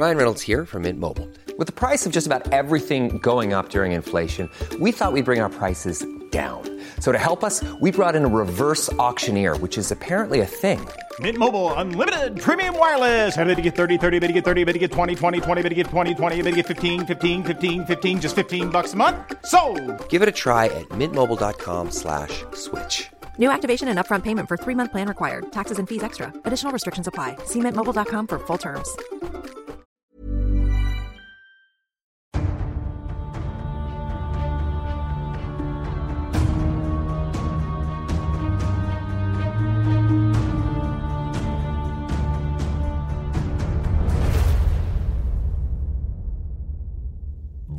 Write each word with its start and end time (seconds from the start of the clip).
Ryan 0.00 0.16
Reynolds 0.16 0.40
here 0.40 0.64
from 0.64 0.84
Mint 0.88 0.98
Mobile. 0.98 1.28
With 1.58 1.66
the 1.66 1.74
price 1.74 2.06
of 2.06 2.10
just 2.10 2.26
about 2.26 2.54
everything 2.54 3.18
going 3.18 3.52
up 3.52 3.68
during 3.68 3.92
inflation, 3.92 4.48
we 4.80 4.92
thought 4.92 5.12
we'd 5.12 5.26
bring 5.26 5.42
our 5.42 5.50
prices 5.50 6.06
down. 6.30 6.62
So 7.00 7.12
to 7.12 7.18
help 7.18 7.44
us, 7.44 7.62
we 7.82 7.90
brought 7.90 8.16
in 8.16 8.24
a 8.24 8.32
reverse 8.44 8.90
auctioneer, 8.94 9.58
which 9.58 9.76
is 9.76 9.92
apparently 9.92 10.40
a 10.40 10.46
thing. 10.46 10.80
Mint 11.18 11.36
Mobile 11.36 11.74
unlimited 11.74 12.40
premium 12.40 12.78
wireless. 12.78 13.36
Ready 13.36 13.54
to 13.54 13.60
get 13.60 13.76
30, 13.76 13.98
30, 13.98 14.20
bit 14.20 14.28
to 14.28 14.32
get 14.32 14.42
30, 14.42 14.64
bit 14.64 14.72
to 14.72 14.78
get 14.78 14.90
20, 14.90 15.14
20, 15.14 15.40
20, 15.42 15.60
bit 15.60 15.68
to 15.68 15.74
get 15.74 15.86
20, 15.88 16.14
20, 16.14 16.42
bit 16.44 16.50
to 16.50 16.56
get 16.56 16.66
15, 16.66 17.04
15, 17.04 17.44
15, 17.44 17.84
15 17.84 18.20
just 18.22 18.34
15 18.36 18.70
bucks 18.70 18.94
a 18.94 18.96
month. 18.96 19.18
So, 19.44 19.60
Give 20.08 20.22
it 20.22 20.30
a 20.30 20.32
try 20.32 20.66
at 20.80 20.88
mintmobile.com 20.88 21.90
slash 21.90 22.42
switch. 22.54 23.10
New 23.36 23.50
activation 23.50 23.88
and 23.88 23.98
upfront 23.98 24.22
payment 24.22 24.48
for 24.48 24.56
three 24.56 24.74
month 24.74 24.92
plan 24.92 25.08
required. 25.08 25.52
Taxes 25.52 25.78
and 25.78 25.86
fees 25.86 26.02
extra. 26.02 26.32
Additional 26.46 26.72
restrictions 26.72 27.06
apply. 27.06 27.36
See 27.44 27.60
mintmobile.com 27.60 28.28
for 28.28 28.38
full 28.38 28.56
terms. 28.58 28.88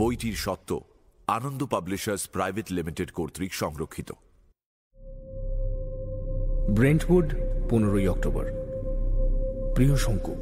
বইটির 0.02 0.34
সত্য 0.36 0.82
আনন্দ 1.28 1.66
publishers 1.66 2.28
private 2.28 2.72
limited 2.72 3.12
কর্তৃক 3.12 3.54
সংরক্ষিত। 3.54 4.12
ব্রেন্টউড, 6.70 7.34
পনেরোই 7.70 8.08
October. 8.08 8.46
প্রিয় 9.76 9.96
শঙ্কু, 9.96 10.36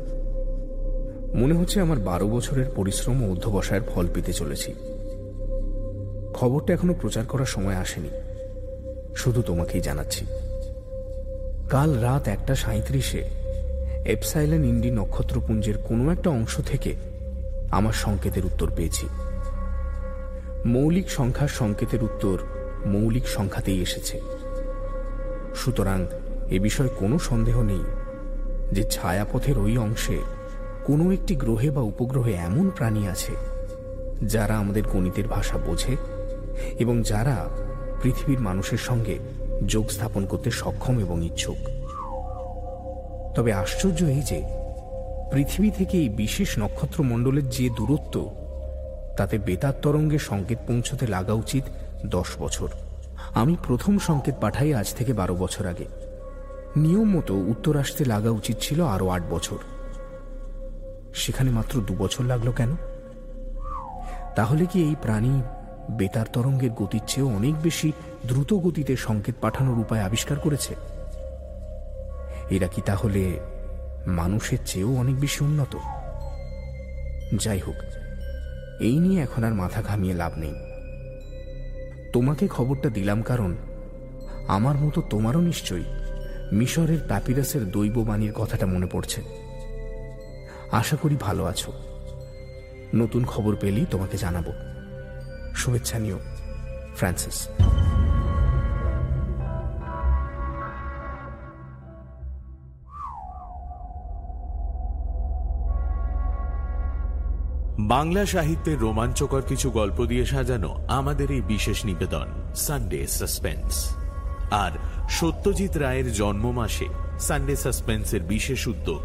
মনে 1.34 1.54
হচ্ছে 1.54 1.82
আমার 1.82 2.00
বারো 2.00 2.28
বছরের 2.28 2.66
পরিশ্রম 2.76 3.24
ও 3.24 3.32
অধ্যবসায়ের 3.32 3.82
ফল 3.84 4.08
পেতে 4.14 4.34
চলেছি। 4.34 4.74
খবরটা 6.34 6.74
এখনও 6.74 6.94
প্রচার 6.94 7.26
করার 7.26 7.46
সময় 7.46 7.76
আসেনি। 7.76 8.10
শুধু 9.16 9.42
তোমাকেই 9.42 9.82
জানাচ্ছি। 9.82 10.26
কাল 11.70 12.00
রাত 12.00 12.28
একটা 12.28 12.56
সাঁত্রিশে 12.56 13.30
এপসাইলেন 14.06 14.64
ইন্ডি 14.64 14.92
নক্ষত্রপুঞ্জের 14.92 15.78
কোনো 15.78 16.12
একটা 16.12 16.30
অংশ 16.30 16.62
থেকে 16.66 16.96
আমার 17.72 17.94
সংকেতের 17.94 18.46
উত্তর 18.46 18.72
পেয়েছি। 18.76 19.08
মৌলিক 20.66 21.10
সংখ্যার 21.10 21.48
সংকেতের 21.48 22.04
উত্তর 22.04 22.38
মৌলিক 22.86 23.28
সংখ্যাতেই 23.28 23.82
এসেছে। 23.82 24.22
সুতরাং 25.56 26.06
এ 26.50 26.60
বিষয়ে 26.60 26.90
কোনো 27.00 27.20
সন্দেহ 27.20 27.62
নেই 27.62 27.84
যে 28.72 28.84
ছায়াপথের 28.84 29.58
ওই 29.58 29.78
অংশে 29.78 30.18
কোনো 30.86 31.12
একটি 31.12 31.36
গ্রহে 31.36 31.72
বা 31.72 31.82
উপগ্রহে 31.82 32.34
এমন 32.34 32.70
প্রাণী 32.70 33.08
আছে 33.08 33.32
যারা 34.24 34.58
আমাদের 34.58 34.84
গণিতের 34.84 35.28
ভাষা 35.28 35.58
বোঝে 35.58 35.98
এবং 36.80 37.04
যারা 37.04 37.50
পৃথিবীর 38.04 38.40
মানুষের 38.40 38.78
সঙ্গে 38.78 39.20
যোগ 39.66 39.90
স্থাপন 39.90 40.26
করতে 40.26 40.52
সক্ষম 40.52 41.00
এবং 41.00 41.26
ইচ্ছুক। 41.26 41.58
তবে 43.36 43.54
আশ্চর্য 43.54 44.04
এই 44.04 44.22
যে, 44.22 44.44
পৃথিবী 45.32 45.72
থেকে 45.72 45.98
এই 45.98 46.10
বিশেষ 46.10 46.60
নক্ষত্রমণ্ডলের 46.60 47.50
যে 47.50 47.70
দূরত্ব 47.70 48.30
তাতে 49.20 49.38
বেতার 49.38 49.76
তরঙ্গে 49.82 50.20
সংকেত 50.20 50.60
পৌঁছতে 50.68 51.08
লাগা 51.08 51.34
উচিত 51.34 51.64
দশ 52.06 52.30
বছর। 52.40 52.70
আমি 53.34 53.54
প্রথম 53.68 54.00
সংকেত 54.00 54.36
পাঠাই 54.42 54.74
আজ 54.74 54.94
থেকে 54.94 55.14
বারো 55.14 55.36
বছর 55.36 55.68
আগে। 55.68 55.86
নিয়ম 56.78 57.18
মতো 57.18 57.34
উত্তর 57.36 57.78
আসতে 57.78 58.06
লাগা 58.06 58.30
উচিত 58.30 58.58
ছিল 58.62 58.80
আরও 58.86 59.08
আট 59.10 59.24
বছর। 59.30 59.58
সেখানে 61.16 61.50
মাত্র 61.52 61.82
দু 61.82 61.96
বছর 61.96 62.24
লাগল 62.24 62.52
কেন? 62.52 62.76
তাহলে 64.36 64.66
কি 64.66 64.80
এই 64.84 64.96
প্রাণী 65.02 65.42
বেতার 65.92 66.26
তরঙ্গের 66.34 66.72
গতির 66.72 67.02
চেয়েও 67.08 67.36
অনেক 67.36 67.56
বেশি 67.62 67.92
দ্রুত 68.28 68.54
গতিতে 68.54 68.96
সংকেত 68.96 69.36
পাঠানোর 69.42 69.80
উপায় 69.80 70.02
আবিষ্কার 70.02 70.40
করেছে? 70.40 70.76
এরা 72.50 72.68
কি 72.68 72.82
তাহলে 72.82 73.40
মানুষের 74.08 74.58
চেয়েও 74.66 74.96
অনেক 74.96 75.16
বেশি 75.20 75.44
উন্নত? 75.44 75.74
যাই 77.44 77.60
হোক 77.60 77.99
এই 78.80 79.00
নিয়ে 79.00 79.22
এখন 79.22 79.44
আর 79.44 79.54
মাথা 79.54 79.82
ঘামিয়ে 79.82 80.14
লাভ 80.14 80.38
নেই। 80.38 80.54
তোমাকে 82.14 82.48
খবরটা 82.48 82.90
দিলাম 82.90 83.22
কারণ 83.22 83.56
আমার 84.48 84.76
মতো 84.76 85.02
তোমারও 85.02 85.42
নিশ্চয়ই 85.42 85.84
মিশরের 86.52 87.00
প্যাপিরাসের 87.08 87.72
দৈববাণীর 87.72 88.34
কথাটা 88.36 88.66
মনে 88.66 88.86
পড়ছে। 88.86 89.22
আশা 90.72 90.96
করি 90.96 91.18
ভালো 91.20 91.46
আছো। 91.46 91.72
নতুন 92.96 93.26
খবর 93.26 93.56
পেলেই 93.56 93.86
তোমাকে 93.92 94.18
জানাব। 94.18 94.52
শুভেচ্ছা 95.56 96.00
নিও, 96.00 96.20
ফ্রান্সিস। 96.96 97.48
বাংলা 107.88 108.26
সাহিত্যের 108.26 108.80
রোমাঞ্চকর 108.80 109.42
কিছু 109.42 109.72
গল্প 109.72 110.06
দিয়ে 110.06 110.26
সাজানো 110.26 110.86
আমাদের 110.88 111.32
এই 111.32 111.42
বিশেষ 111.42 111.86
নিবেদন 111.86 112.28
সানডে 112.56 113.08
সাসপেন্স 113.08 113.96
আর 114.52 114.72
সত্যজিৎ 115.10 115.78
রায়ের 115.78 116.14
জন্ম 116.14 116.52
মাসে 116.52 116.86
সানডে 117.20 117.56
সাসপেন্সের 117.56 118.22
বিশেষ 118.22 118.68
উদ্যোগ, 118.68 119.02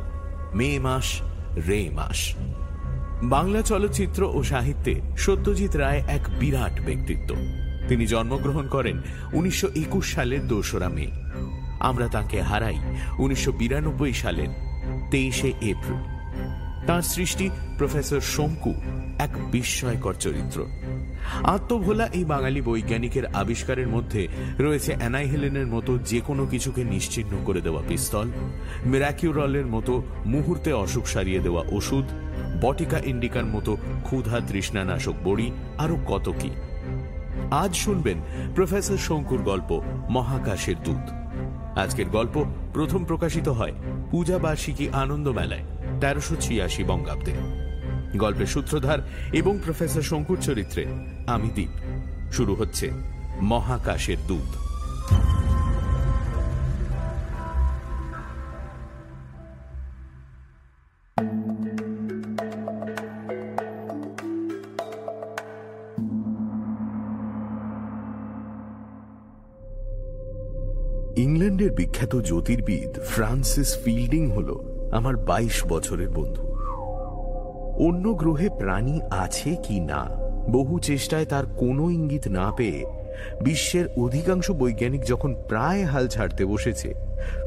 মে 0.54 0.78
মাস, 0.78 1.20
রে 1.68 1.90
মাস। 1.92 2.34
বাংলা 3.22 3.62
চলচ্চিত্র 3.62 4.30
ও 4.34 4.42
সাহিত্যে 4.42 5.00
সত্যজিৎ 5.16 5.76
রায় 5.76 6.02
এক 6.08 6.20
বিরাট 6.38 6.80
ব্যক্তিত্ব। 6.80 7.34
তিনি 7.88 8.06
জন্মগ্রহণ 8.06 8.68
করেন 8.68 9.02
উনিশশো 9.32 9.68
একুশ 9.74 10.14
সালের 10.14 10.48
দোসরা 10.48 10.88
মে। 10.88 11.06
আমরা 11.80 12.08
তাকে 12.08 12.42
হারাই 12.42 12.76
উনিশশো 13.18 13.52
সালের 14.14 14.48
তেইশে 15.10 15.48
এপ্রিল। 15.48 16.13
তার 16.86 17.02
সৃষ্টি 17.02 17.50
প্রফেসর 17.78 18.20
শঙ্কু 18.20 18.74
এক 19.18 19.30
বিস্ময়কর 19.50 20.14
চরিত্র। 20.14 20.66
আত্মভোলা 21.44 22.06
এই 22.06 22.24
বাঙালি 22.24 22.60
বৈজ্ঞানিকের 22.60 23.26
আবিষ্কারের 23.26 23.88
মধ্যে 23.88 24.28
রয়েছে 24.58 24.96
অ্যানাইহেলেনের 24.98 25.66
মতো 25.66 25.98
যে 25.98 26.20
কোনো 26.20 26.46
কিছুকে 26.46 26.84
নিশ্চিহ্ন 26.84 27.44
করে 27.44 27.60
দেওয়া 27.60 27.82
পিস্তল, 27.88 28.28
মেরাকিউরলের 28.86 29.66
মতো 29.66 30.02
মুহূর্তে 30.26 30.72
অসুখ 30.72 31.06
সারিয়ে 31.06 31.40
দেওয়া 31.40 31.62
ওষুধ, 31.72 32.04
বটিকা 32.60 32.98
ইন্ডিকার 33.04 33.44
মতো 33.44 33.76
ক্ষুধা 34.04 34.40
তৃষ্ণানাশক 34.48 35.14
বড়ি, 35.24 35.50
আরও 35.78 35.96
কত 36.06 36.32
কি। 36.40 36.50
আজ 37.50 37.74
শুনবেন 37.74 38.18
প্রফেসর 38.54 38.96
শঙ্কুর 38.96 39.42
গল্প 39.42 39.80
মহাকাশের 40.10 40.76
দূত। 40.84 41.04
আজকের 41.78 42.08
গল্প 42.08 42.44
প্রথম 42.74 43.04
প্রকাশিত 43.04 43.48
হয় 43.48 43.72
পূজা 44.10 44.38
বার্ষিকী 44.38 44.88
আনন্দ 44.92 45.28
মেলায়। 45.28 45.62
তেরোশো 46.04 46.34
ছিয়াশি 46.40 46.82
বঙ্গাব্দে। 46.84 47.34
গল্পের 48.16 48.46
সূত্রধার 48.46 48.98
এবং 49.32 49.58
প্রফেসর 49.64 50.02
শঙ্কুর 50.02 50.38
চরিত্রে 50.40 50.84
আমি 51.26 51.48
দ্বীপ 51.54 51.72
শুরু 52.32 52.54
হচ্ছে 52.54 52.86
মহাকাশের 53.40 54.20
দূত। 54.28 54.50
ইংল্যান্ডের 71.24 71.72
বিখ্যাত 71.72 72.12
জ্যোতির্বিদ 72.16 72.90
ফ্রান্সিস 73.02 73.70
ফিল্ডিং 73.84 74.24
হল 74.30 74.73
আমার 74.94 75.14
২২ 75.16 75.56
বছরের 75.68 76.08
বন্ধু। 76.08 76.44
অন্য 77.78 78.14
গ্রহে 78.14 78.48
প্রাণী 78.60 79.00
আছে 79.10 79.56
কি 79.62 79.80
না, 79.80 80.00
বহু 80.48 80.78
চেষ্টায় 80.78 81.24
তার 81.24 81.44
কোনো 81.56 81.90
ইঙ্গিত 81.90 82.28
না 82.28 82.52
পেয়ে 82.56 82.86
বিশ্বের 83.42 83.86
অধিকাংশ 83.96 84.50
বৈজ্ঞানিক 84.50 85.02
যখন 85.06 85.34
প্রায় 85.48 85.84
হাল 85.84 86.08
ছাড়তে 86.08 86.44
বসেছে, 86.44 86.94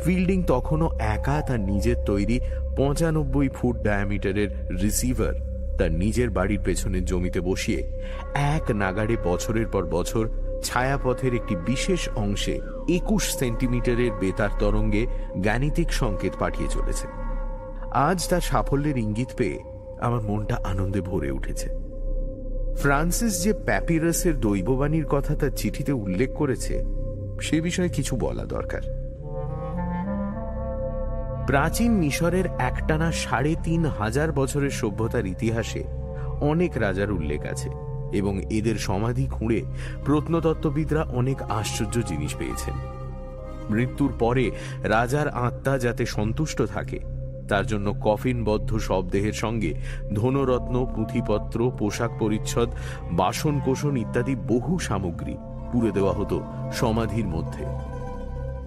ফিল্ডিং 0.04 0.44
তখনও 0.44 0.88
একা 1.00 1.42
তার 1.42 1.60
নিজের 1.60 1.96
তৈরি 2.06 2.40
পঁচানব্বই 2.78 3.50
ফুট 3.50 3.76
ডায়ামিটারের 3.84 4.50
রিসিভার 4.82 5.34
তার 5.78 5.92
নিজের 5.92 6.30
বাড়ির 6.30 6.60
পেছনের 6.60 7.06
জমিতে 7.06 7.40
বসিয়ে 7.42 7.82
এক 8.56 8.72
নাগাড়ে 8.72 9.16
বছরের 9.24 9.68
পর 9.68 9.84
বছর 9.86 10.24
ছায়াপথের 10.64 11.34
একটি 11.36 11.56
বিশেষ 11.56 12.10
অংশে 12.16 12.60
একুশ 12.90 13.24
সেন্টিমিটারের 13.40 14.12
বেতার 14.12 14.50
তরঙ্গে 14.60 15.04
গাণিতিক 15.44 15.94
সংকেত 15.94 16.34
পাঠিয়ে 16.40 16.70
চলেছে। 16.70 17.08
আজ 17.98 18.28
তার 18.28 18.42
সাফল্যের 18.42 18.98
ইঙ্গিত 18.98 19.32
পেয়ে 19.38 19.60
আমার 20.02 20.22
মনটা 20.22 20.56
আনন্দে 20.64 21.02
ভরে 21.02 21.32
উঠেছে। 21.32 21.70
ফ্রান্সিস 22.78 23.44
যে 23.44 23.54
প্যাপিরাসের 23.54 24.40
দৈববাণীর 24.40 25.06
কথা 25.06 25.36
তার 25.36 25.50
চিঠিতে 25.50 25.92
উল্লেখ 25.92 26.30
করেছে, 26.34 26.84
সে 27.42 27.62
বিষয়ে 27.62 27.90
কিছু 27.90 28.16
বলা 28.16 28.46
দরকার। 28.46 28.82
প্রাচীন 31.48 31.92
মিশরের 31.92 32.46
একটানা 32.60 33.12
সাড়ে 33.12 33.56
তিন 33.64 33.86
হাজার 33.86 34.32
বছরের 34.32 34.70
সভ্যতার 34.70 35.26
ইতিহাসে 35.26 35.84
অনেক 36.42 36.78
রাজার 36.78 37.12
উল্লেখ 37.12 37.42
আছে 37.46 37.70
এবং 38.14 38.34
এদের 38.50 38.76
সমাধি 38.76 39.26
খুঁড়ে 39.32 39.62
প্রত্নতত্ত্ববিদরা 40.06 41.04
অনেক 41.04 41.42
আশ্চর্য 41.42 41.96
জিনিস 42.02 42.36
পেয়েছেন। 42.36 42.76
মৃত্যুর 43.70 44.12
পরে 44.20 44.52
রাজার 44.84 45.28
আত্মা 45.28 45.78
যাতে 45.78 46.06
সন্তুষ্ট 46.06 46.62
থাকে 46.62 47.17
তার 47.48 47.66
জন্য 47.68 47.96
কফিনবদ্ধ 48.02 48.78
শবদেহের 48.78 49.34
সঙ্গে 49.34 49.72
ধনরত্ন, 50.16 50.76
পুঁথিপত্র, 50.96 51.72
পোশাক 51.80 52.12
পরিচ্ছদ 52.20 52.70
বাসন 53.12 53.56
কোষণ 53.60 53.98
ইত্যাদি 53.98 54.36
বহু 54.48 54.80
সামগ্রী 54.80 55.36
পুড়ে 55.72 55.92
দেওয়া 55.92 56.14
হতো 56.14 56.38
সমাধির 56.74 57.28
মধ্যে। 57.28 57.64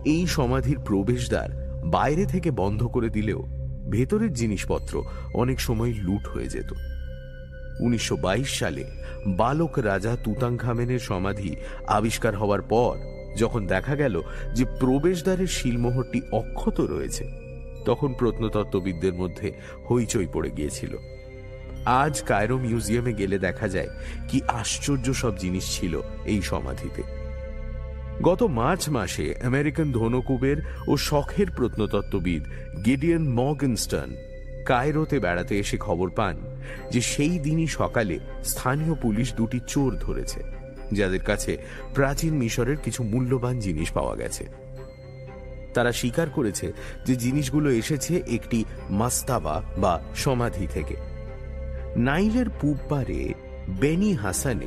এই 0.04 0.26
সমাধির 0.26 0.78
প্রবেশদ্বার 0.78 1.48
বাইরে 1.84 2.24
থেকে 2.26 2.50
বন্ধ 2.50 2.80
করে 2.86 3.08
দিলেও 3.10 3.40
ভেতরের 3.90 4.32
জিনিসপত্র 4.32 5.02
অনেক 5.34 5.60
সময় 5.60 5.92
লুট 6.02 6.24
হয়ে 6.28 6.48
যেত। 6.48 6.70
উনিশশো 7.80 8.16
বাইশ 8.16 8.58
সালে 8.58 8.84
বালক 9.26 9.78
রাজা 9.78 10.16
তুতাংখামেনের 10.24 10.98
সমাধি 10.98 11.50
আবিষ্কার 11.88 12.36
হওয়ার 12.36 12.62
পর 12.62 12.94
যখন 13.36 13.66
দেখা 13.66 13.94
গেল 13.96 14.22
যে 14.54 14.64
প্রবেশদ্বারের 14.80 15.46
শিলমোহরটি 15.46 16.20
অক্ষত 16.32 16.80
রয়েছে 16.80 17.49
তখন 17.84 18.10
প্রত্নতত্ত্ববিদদের 18.14 19.14
মধ্যে 19.14 19.48
হইচই 19.90 20.28
পড়ে 20.32 20.50
গিয়েছিল। 20.50 20.92
আজ 22.02 22.14
কায়রো 22.22 22.56
মিউজিয়ামে 22.58 23.12
গেলে 23.12 23.36
দেখা 23.38 23.68
যায় 23.68 23.90
কি 24.28 24.38
আশ্চর্য 24.60 25.06
সব 25.14 25.32
জিনিস 25.36 25.64
ছিল 25.76 25.94
এই 26.24 26.40
সমাধিতে। 26.42 27.02
গত 28.22 28.42
মার্চ 28.42 28.82
মাসে 28.88 29.34
আমেরিকান 29.42 29.88
ধনকুবের 29.92 30.58
ও 30.86 30.92
শখের 30.96 31.48
প্রত্নতত্ত্ববিদ 31.50 32.42
গিডিয়ন 32.84 33.24
মর্গেনস্টন 33.28 34.10
কায়রোতে 34.66 35.16
বেড়াতে 35.20 35.54
এসে 35.58 35.76
খবর 35.76 36.08
পান 36.10 36.36
যে 36.92 37.00
সেই 37.00 37.38
দিনই 37.38 37.66
সকালে 37.66 38.16
স্থানীয় 38.44 38.94
পুলিশ 38.94 39.28
দুটি 39.34 39.58
চোর 39.66 39.90
ধরেছে, 39.96 40.40
যাদের 40.92 41.20
কাছে 41.20 41.52
প্রাচীন 41.94 42.32
মিশরের 42.34 42.76
কিছু 42.76 43.00
মূল্যবান 43.02 43.58
জিনিস 43.58 43.88
পাওয়া 43.90 44.14
গেছে। 44.16 44.44
তারা 45.74 45.92
স্বীকার 45.92 46.30
করেছে 46.30 46.72
যে 47.06 47.16
জিনিসগুলো 47.16 47.70
এসেছে 47.70 48.22
একটি 48.26 48.64
মাস্তাবা 48.90 49.62
বা 49.78 50.00
সমাধি 50.14 50.66
থেকে। 50.66 50.96
নাইলের 51.96 52.48
পূব 52.60 52.76
পারে 52.88 53.34
বেনি 53.80 54.12
হাসানে 54.12 54.66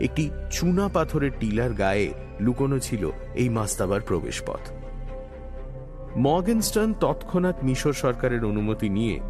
একটি 0.00 0.30
চুনা 0.50 0.88
পাথরের 0.88 1.30
টিলার 1.40 1.72
গায়ে 1.72 2.14
লুকোনো 2.40 2.78
ছিল 2.78 3.10
এই 3.34 3.48
মাস্তাবার 3.48 4.00
প্রবেশপথ। 4.00 4.60
মর্গেনস্টন 6.16 6.94
তৎক্ষণাৎ 7.00 7.64
মিশর 7.64 7.92
সরকারের 7.92 8.44
অনুমতি 8.44 8.88
নিয়ে 8.88 9.20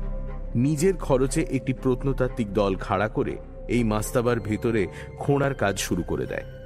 নিজের 0.54 0.96
খরচে 0.96 1.46
একটি 1.50 1.72
প্রত্নতাত্ত্বিক 1.72 2.52
দল 2.52 2.76
খাড়া 2.76 3.08
করে 3.08 3.36
এই 3.68 3.84
মাস্তাবার 3.84 4.40
ভেতরে 4.40 4.86
খোঁড়ার 5.18 5.54
কাজ 5.54 5.78
শুরু 5.78 6.02
করে 6.02 6.26
দেয়। 6.26 6.59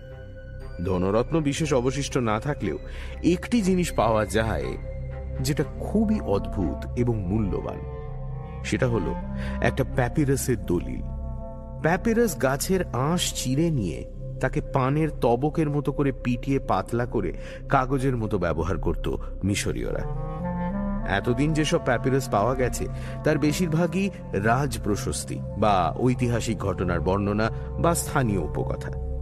ধনরত্ন 0.87 1.41
বিশেষ 1.41 1.75
অবশিষ্ট 1.75 2.19
না 2.19 2.41
থাকলেও 2.41 2.79
একটি 3.23 3.62
জিনিস 3.62 3.93
পাওয়া 3.93 4.26
যায় 4.26 4.76
যেটা 5.41 5.65
খুবই 5.81 6.21
অদ্ভুত 6.21 6.87
এবং 6.97 7.23
মূল্যবান। 7.23 7.79
সেটা 8.65 8.88
হলো 8.88 9.15
একটা 9.62 9.85
প্যাপিরাসের 9.94 10.67
দলিল। 10.67 11.03
প্যাপিরাস 11.82 12.43
গাছের 12.43 12.85
আঁশ 12.93 13.44
চিরে 13.44 13.71
নিয়ে 13.71 14.11
তাকে 14.41 14.61
পানের 14.61 15.11
তবকের 15.11 15.71
মতো 15.71 15.93
করে 15.93 16.12
পিটিয়ে 16.12 16.59
পাতলা 16.59 17.06
করে 17.06 17.32
কাগজের 17.69 18.17
মতো 18.17 18.38
ব্যবহার 18.38 18.79
করত 18.79 19.17
মিশরীয়রা। 19.44 20.35
এতদিন 21.09 21.53
যেসব 21.53 21.85
প্যাপিরাস 21.85 22.29
পাওয়া 22.29 22.55
গেছে, 22.55 22.87
তার 23.25 23.38
বেশিরভাগই 23.38 24.11
রাজ 24.32 24.79
প্রশস্তি 24.85 25.38
বা 25.59 25.94
ঐতিহাসিক 25.99 26.59
ঘটনার 26.59 27.00
বর্ণনা 27.00 27.50
বা 27.79 27.94
স্থানীয় 27.94 28.41
উপকথা। 28.41 29.13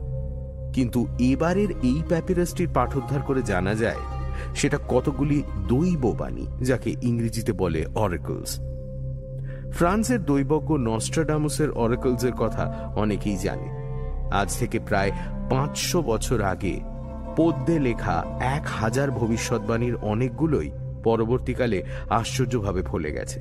কিন্তু 0.74 1.00
এবারের 1.18 1.70
এই 1.82 2.02
প্যাপিরাসটির 2.08 2.68
পাঠোদ্ধার 2.68 3.22
করে 3.22 3.42
জানা 3.42 3.74
যায়, 3.74 4.02
সেটা 4.54 4.78
কতগুলি 4.88 5.42
দৈব 5.68 6.04
বাণী 6.18 6.46
যাকে 6.60 6.90
ইংরেজিতে 7.02 7.52
বলে 7.52 7.80
অরেকলস 7.94 8.52
ফ্রান্সের 9.72 10.20
দৈবজ্ঞ 10.24 10.70
নস্ট্রাডামুসের 10.78 11.70
অরেকলসের 11.70 12.32
কথা 12.32 12.92
অনেকেই 12.96 13.36
জানে। 13.36 13.68
আজ 14.32 14.48
থেকে 14.58 14.78
প্রায় 14.80 15.10
পাঁচশো 15.50 16.02
বছর 16.02 16.42
আগে 16.42 16.74
পদ্যে 17.36 17.76
লেখা 17.78 18.16
এক 18.56 18.64
হাজার 18.80 19.10
ভবিষ্যৎবাণীর 19.10 19.94
অনেকগুলোই 20.02 20.70
পরবর্তীকালে 21.04 21.78
আশ্চর্যভাবে 22.10 22.82
ফলে 22.82 23.10
গেছে। 23.12 23.38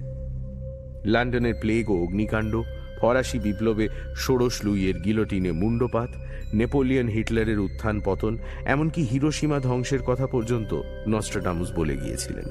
লন্ডনের 1.06 1.56
প্লেগ 1.62 1.90
ও 1.90 1.96
অগ্নিকাণ্ড 2.04 2.54
ফরাসি 3.02 3.40
বিপ্লবে 3.40 3.90
ষোড়শ 4.16 4.64
লুইয়ের 4.64 5.00
গিলোটিনে 5.00 5.52
মুন্ডপাত 5.52 6.10
নেপোলিয়ন 6.54 7.08
হিটলারের 7.08 7.60
উত্থান 7.60 8.02
পতন, 8.06 8.38
এমনকি 8.66 9.02
হিরোসীমা 9.04 9.60
ধ্বংসের 9.60 10.00
কথা 10.00 10.28
পর্যন্ত 10.28 10.82
নস্ট্রাডামুস 11.08 11.72
বলে 11.76 11.98
গিয়েছিলেন। 11.98 12.48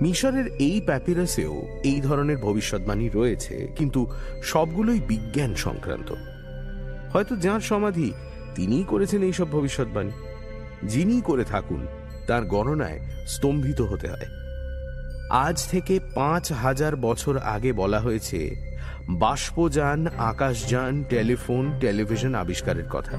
মিশরের 0.00 0.46
এই 0.58 0.80
প্যাপিরাসেও 0.86 1.62
এই 1.84 2.00
ধরনের 2.00 2.36
ভবিষ্যৎবাণী 2.36 3.08
রয়েছে, 3.08 3.68
কিন্তু 3.76 4.00
সবগুলোই 4.42 5.00
বিজ্ঞান 5.08 5.54
সংক্রান্ত। 5.54 6.14
হয়তো 7.12 7.36
যাঁর 7.36 7.60
সমাধি 7.60 8.12
তিনিই 8.54 8.84
করেছেন 8.84 9.22
এইসব 9.22 9.50
ভবিষ্যৎবাণী। 9.50 10.10
যিনি 10.82 11.20
করে 11.20 11.44
থাকুন, 11.44 11.86
তার 12.26 12.44
গণনায় 12.44 13.00
স্তম্ভিত 13.26 13.80
হতে 13.80 14.08
হয়। 14.08 14.28
আজ 15.30 15.56
থেকে 15.70 16.00
পাঁচ 16.14 16.52
হাজার 16.52 16.96
বছর 16.96 17.38
আগে 17.38 17.72
বলা 17.72 18.00
হয়েছে 18.00 18.69
বাষ্পযান, 19.08 20.06
আকাশযান, 20.18 21.04
টেলিফোন, 21.08 21.72
টেলিভিশন 21.80 22.34
আবিষ্কারের 22.34 22.84
কথা। 22.90 23.18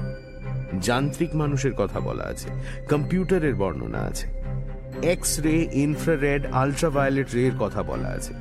যান্ত্রিক 0.80 1.34
মানুষের 1.34 1.72
কথা 1.76 2.00
বলা 2.00 2.24
আছে, 2.24 2.48
কম্পিউটারের 2.90 3.54
বর্ণনা 3.54 3.98
আছে। 3.98 4.26
এক্স 5.02 5.40
রে 5.40 5.68
ইনফ্রারেড 5.72 6.46
আলট্রাভায়োলেট 6.52 7.34
রে 7.34 7.42
এর 7.44 7.52
কথা 7.58 7.82
বলা 7.82 8.08
আছে। 8.08 8.34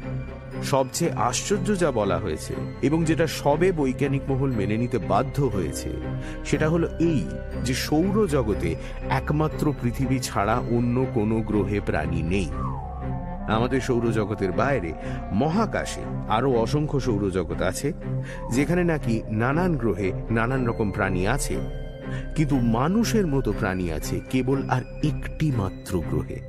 সবচেয়ে 0.63 1.11
আশ্চর্য 1.11 1.77
যা 1.77 1.91
বলা 1.91 2.17
হয়েছে 2.17 2.53
এবং 2.81 3.05
যেটা 3.05 3.27
সবে 3.27 3.71
বৈজ্ঞানিক 3.71 4.21
মহল 4.27 4.51
মেনে 4.51 4.77
নিতে 4.77 4.97
বাধ্য 4.97 5.41
হয়েছে, 5.43 5.89
সেটা 6.45 6.69
হলো 6.69 6.87
এই 6.99 7.25
যে 7.63 7.73
সৌরজগতে 7.73 8.75
একমাত্র 9.09 9.73
পৃথিবী 9.81 10.19
ছাড়া 10.19 10.55
অন্য 10.57 11.05
কোনো 11.13 11.41
গ্রহে 11.41 11.79
প্রাণী 11.85 12.21
নেই। 12.21 12.49
আমাদের 13.55 13.81
সৌরজগতের 13.81 14.51
বাইরে, 14.51 14.91
মহাকাশে 15.33 16.03
আরও 16.29 16.49
অসংখ্য 16.63 16.99
সৌরজগৎ 16.99 17.61
আছে, 17.61 17.89
যেখানে 18.55 18.83
নাকি 18.83 19.15
নানান 19.41 19.71
গ্রহে 19.77 20.09
নানান 20.31 20.61
রকম 20.67 20.87
প্রাণী 20.91 21.21
আছে, 21.27 21.55
কিন্তু 22.35 22.55
মানুষের 22.77 23.25
মতো 23.27 23.49
প্রাণী 23.59 23.85
আছে 23.91 24.15
কেবল 24.29 24.59
আর 24.69 24.83
একটি 25.03 25.47
মাত্র 25.51 25.91
গ্রহে। 26.09 26.39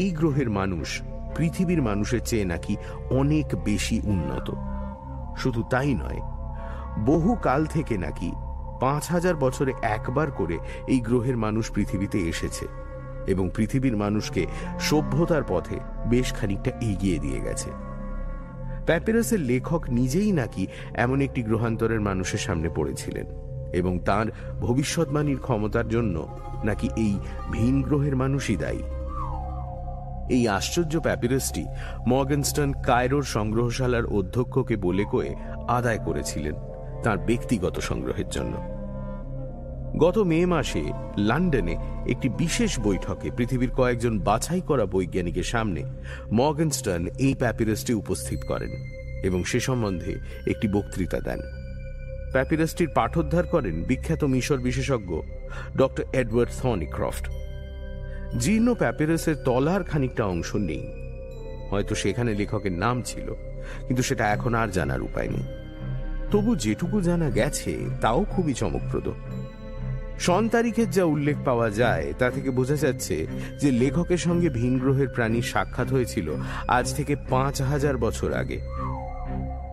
এই 0.00 0.08
গ্রহের 0.10 0.50
মানুষ 0.50 0.88
পৃথিবীর 1.36 1.80
মানুষের 1.82 2.20
চেয়ে 2.20 2.44
নাকি 2.44 2.74
অনেক 3.10 3.46
বেশি 3.64 3.96
উন্নত। 4.04 4.48
শুধু 5.36 5.60
তাই 5.70 5.92
নয়, 5.94 6.20
বহু 7.06 7.30
কাল 7.46 7.62
থেকে 7.66 7.94
নাকি 7.98 8.30
পাঁচ 8.80 9.04
হাজার 9.06 9.36
বছরে 9.36 9.72
একবার 9.96 10.28
করে 10.30 10.56
এই 10.92 11.00
গ্রহের 11.00 11.36
মানুষ 11.36 11.64
পৃথিবীতে 11.72 12.18
এসেছে। 12.32 12.66
এবং 13.26 13.50
পৃথিবীর 13.54 13.96
মানুষকে 13.96 14.46
সভ্যতার 14.80 15.44
পথে 15.48 15.78
বেশ 16.06 16.32
খানিকটা 16.32 16.70
এগিয়ে 16.80 17.18
দিয়ে 17.18 17.40
গেছে। 17.40 17.70
প্যাপিরাসের 18.86 19.40
লেখক 19.40 19.90
নিজেই 19.90 20.32
নাকি 20.32 20.66
এমন 20.94 21.20
একটি 21.20 21.42
গ্রহান্তরের 21.42 22.00
মানুষের 22.00 22.38
সামনে 22.38 22.68
পড়েছিলেন 22.68 23.26
এবং 23.72 23.98
তার 23.98 24.26
ভবিষ্যৎবাণীর 24.60 25.38
ক্ষমতার 25.38 25.88
জন্য 25.88 26.38
নাকি 26.64 26.88
এই 26.96 27.18
ভিন 27.52 27.82
গ্রহের 27.82 28.16
মানুষই 28.16 28.56
দায়ী। 28.56 28.82
এই 30.30 30.48
আশ্চর্য 30.48 31.00
প্যাপিরাসটি 31.00 31.64
মর্গেনস্টন 32.06 32.72
কায়রোর 32.72 33.22
সংগ্রহশালার 33.22 34.06
অধ্যক্ষকে 34.06 34.76
বলে 34.76 35.04
কয়ে 35.04 35.34
আদায় 35.68 35.98
করেছিলেন 35.98 36.54
তার 37.02 37.18
ব্যক্তিগত 37.18 37.78
সংগ্রহের 37.78 38.28
জন্য। 38.28 38.77
গত 39.96 40.18
মে 40.18 40.46
মাসে 40.46 40.82
লন্ডনে 41.18 41.76
একটি 42.08 42.28
বিশেষ 42.28 42.80
বৈঠকে 42.80 43.30
পৃথিবীর 43.36 43.70
কয়েকজন 43.70 44.18
বাছাই 44.18 44.60
করা 44.60 44.86
বৈজ্ঞানিকের 44.86 45.42
সামনে 45.42 45.84
মর্গেনস্টন 46.32 47.06
এই 47.18 47.34
প্যাপিরাসটি 47.34 47.94
উপস্থিত 47.94 48.38
করেন 48.48 48.70
এবং 49.24 49.44
সে 49.44 49.60
সম্বন্ধে 49.60 50.18
একটি 50.46 50.68
বক্তৃতা 50.68 51.20
দেন। 51.20 51.38
প্যাপিরাসটির 52.32 52.88
পাঠোদ্ধার 52.94 53.46
করেন 53.46 53.82
বিখ্যাত 53.82 54.24
মিশর 54.24 54.58
বিশেষজ্ঞ 54.58 55.20
ডক্টর 55.76 56.04
এডওয়ার্ড 56.12 56.52
থনিক্রফট। 56.62 57.28
জীর্ণ 58.38 58.74
প্যাপিরাসের 58.74 59.34
তলার 59.44 59.84
খানিকটা 59.84 60.24
অংশ 60.24 60.56
নেই। 60.56 60.92
হয়তো 61.70 61.94
সেখানে 61.94 62.34
লেখকের 62.34 62.72
নাম 62.72 63.02
ছিল, 63.02 63.34
কিন্তু 63.86 64.02
সেটা 64.02 64.28
এখন 64.28 64.54
আর 64.54 64.68
জানার 64.68 65.02
উপায় 65.02 65.28
নেই। 65.28 65.42
তবু 66.30 66.56
যেটুকু 66.56 67.00
জানা 67.00 67.30
গেছে, 67.30 67.76
তাও 68.00 68.24
খুবই 68.30 68.54
চমকপ্রদ। 68.54 69.08
সন 70.18 70.48
তারিখের 70.48 70.90
যা 70.90 71.04
উল্লেখ 71.04 71.36
পাওয়া 71.44 71.70
যায়, 71.70 72.14
তা 72.18 72.30
থেকে 72.30 72.50
বোঝা 72.50 72.76
যাচ্ছে 72.76 73.26
যে 73.60 73.70
লেখকের 73.70 74.18
সঙ্গে 74.18 74.48
ভিন 74.48 74.78
গ্রহের 74.78 75.08
প্রাণীর 75.08 75.42
সাক্ষাৎ 75.42 75.88
হয়েছিল 75.92 76.28
আজ 76.68 76.94
থেকে 76.94 77.16
পাঁচ 77.30 77.62
হাজার 77.62 77.98
বছর 77.98 78.32
আগে। 78.32 78.58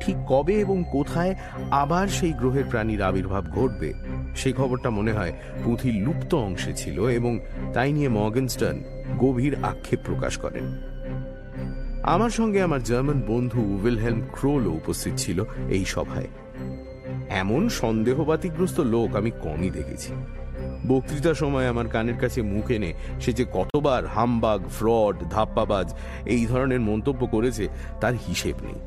ঠিক 0.02 0.16
কবে 0.28 0.56
এবং 0.60 0.84
কোথায় 0.92 1.36
আবার 1.72 2.08
সেই 2.08 2.34
গ্রহের 2.34 2.64
প্রাণীর 2.64 3.02
আবির্ভাব 3.02 3.44
ঘটবে 3.50 3.94
সেই 4.36 4.54
খবরটা 4.54 4.90
মনে 4.90 5.14
হয় 5.14 5.34
পুঁথির 5.64 5.94
লুপ্ত 5.94 6.32
অংশে 6.34 6.74
ছিল 6.74 6.98
এবং 7.10 7.40
তাই 7.74 7.92
নিয়ে 7.92 8.10
মর্গেনস্টন 8.10 8.84
গভীর 9.20 9.54
আক্ষেপ 9.64 10.00
প্রকাশ 10.06 10.38
করেন। 10.38 10.66
আমার 12.04 12.30
সঙ্গে 12.30 12.62
আমার 12.62 12.84
জার্মান 12.84 13.22
বন্ধু 13.28 13.62
উইলহেলম 13.62 14.22
ক্রোলও 14.32 14.72
উপস্থিত 14.72 15.14
ছিল 15.18 15.44
এই 15.70 15.86
সভায়। 15.86 16.28
এমন 17.36 17.70
সন্দেহবাতিগ্রস্ত 17.70 18.80
লোক 18.80 19.16
আমি 19.16 19.32
কমই 19.32 19.70
দেখেছি। 19.70 20.12
বক্তৃতার 20.88 21.34
সময় 21.34 21.68
আমার 21.68 21.88
কানের 21.88 22.18
কাছে 22.18 22.42
মুখ 22.42 22.72
এনে 22.72 22.94
সে 23.22 23.34
যে 23.34 23.46
কতবার 23.54 24.08
হামবাগ, 24.08 24.68
ফ্রড, 24.68 25.16
ধাপ্পাবাজ 25.30 25.94
এই 26.26 26.46
ধরনের 26.46 26.80
মন্তব্য 26.80 27.28
করেছে, 27.28 27.68
তার 28.02 28.14
হিসেব 28.28 28.56
নেই। 28.64 28.80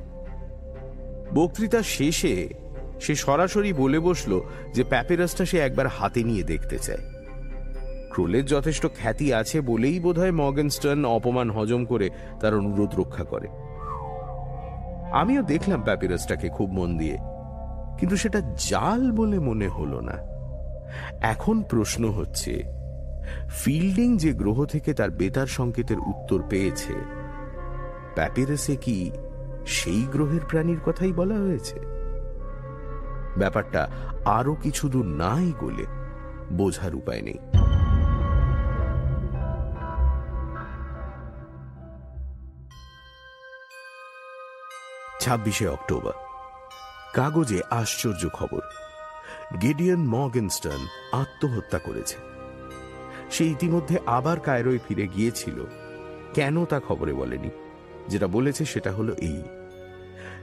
বক্তৃতা 1.35 1.83
শেষে 1.83 2.49
সে 3.00 3.14
সরাসরি 3.14 3.73
বলে 3.73 3.99
বসল 3.99 4.40
যে 4.75 4.85
প্যাপেরাসটা 4.85 5.45
সে 5.45 5.59
একবার 5.59 5.87
হাতে 5.87 6.23
নিয়ে 6.25 6.43
দেখতে 6.43 6.78
চায়। 6.78 7.02
ক্রোলের 8.11 8.47
যথেষ্ট 8.47 8.87
খ্যাতি 8.87 9.35
আছে 9.35 9.61
বলেই 9.61 10.00
বোধহয় 10.00 10.33
মর্গেনস্টন 10.33 11.05
অপমান 11.05 11.50
হজম 11.50 11.85
করে 11.85 12.11
তার 12.40 12.55
অনুরোধ 12.55 13.00
রক্ষা 13.00 13.25
করে। 13.25 13.49
আমিও 15.12 15.43
দেখলাম 15.43 15.83
প্যাপিরাসটাকে 15.83 16.49
খুব 16.49 16.73
মন 16.73 16.99
দিয়ে। 16.99 17.19
কিন্তু 17.99 18.17
সেটা 18.17 18.40
জাল 18.57 19.12
বলে 19.12 19.38
মনে 19.38 19.69
হলো 19.69 20.00
না। 20.00 20.17
এখন 21.21 21.62
প্রশ্ন 21.62 22.11
হচ্ছে, 22.11 22.64
ফিল্ডিং 23.49 24.19
যে 24.19 24.33
গ্রহ 24.33 24.64
থেকে 24.64 24.95
তার 24.95 25.11
বেতার 25.11 25.47
সংকেতের 25.47 25.99
উত্তর 25.99 26.43
পেয়েছে, 26.49 26.95
প্যাপিরাসে 28.14 28.76
কি 28.76 29.11
সেই 29.67 30.07
গ্রহের 30.12 30.40
প্রাণীর 30.49 30.81
কথাই 30.87 31.12
বলা 31.12 31.35
হয়েছে? 31.35 31.81
ব্যাপারটা 33.38 33.88
আরও 34.25 34.55
কিছু 34.55 34.88
দূর 34.88 35.05
নাই 35.05 35.52
গলে 35.61 35.87
বোঝার 36.52 36.95
উপায় 36.95 37.23
নেই। 37.23 37.38
ছাব্বিশে 45.21 45.67
অক্টোবর। 45.69 46.27
কাগজে 47.15 47.61
আশ্চর্য 47.71 48.29
খবর। 48.33 48.61
গেডিয়ান 49.62 49.99
মর্গেনস্টন 49.99 50.87
আত্মহত্যা 51.12 51.79
করেছে। 51.79 52.17
সে 53.31 53.45
ইতিমধ্যে 53.45 53.99
আবার 54.07 54.41
কায়রোয় 54.41 54.79
ফিরে 54.88 55.07
গিয়েছিল। 55.07 55.65
কেন 56.35 56.65
তা 56.65 56.81
খবরে 56.81 57.12
বলেনি? 57.12 57.50
যেটা 58.09 58.27
বলেছে 58.27 58.65
সেটা 58.65 58.93
হলো 58.93 59.15
এই। 59.15 59.43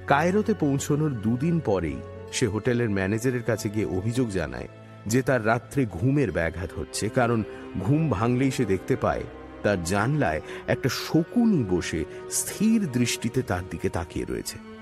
কায়রোতে 0.07 0.53
পৌঁছানোর 0.53 1.11
দুদিন 1.11 1.59
পরেই 1.59 2.01
সে 2.31 2.47
হোটেলের 2.47 2.89
ম্যানেজারের 2.89 3.43
কাছে 3.43 3.69
গিয়ে 3.69 3.85
অভিযোগ 3.85 4.29
জানায় 4.29 4.67
যে 5.07 5.21
তার 5.21 5.45
রাত্রে 5.45 5.85
ঘুমের 5.85 6.31
ব্যাঘাত 6.31 6.69
হচ্ছে, 6.79 7.09
কারণ 7.09 7.43
ঘুম 7.79 8.09
ভাঙলেই 8.09 8.51
সে 8.51 8.65
দেখতে 8.65 8.95
পায় 8.95 9.23
তার 9.63 9.83
জানলায় 9.83 10.41
একটা 10.67 10.89
শকুনি 10.89 11.63
বসে 11.63 12.05
স্থির 12.31 12.91
দৃষ্টিতে 12.91 13.41
তার 13.41 13.63
দিকে 13.69 13.89
তাকিয়ে 13.89 14.25
রয়েছে। 14.25 14.74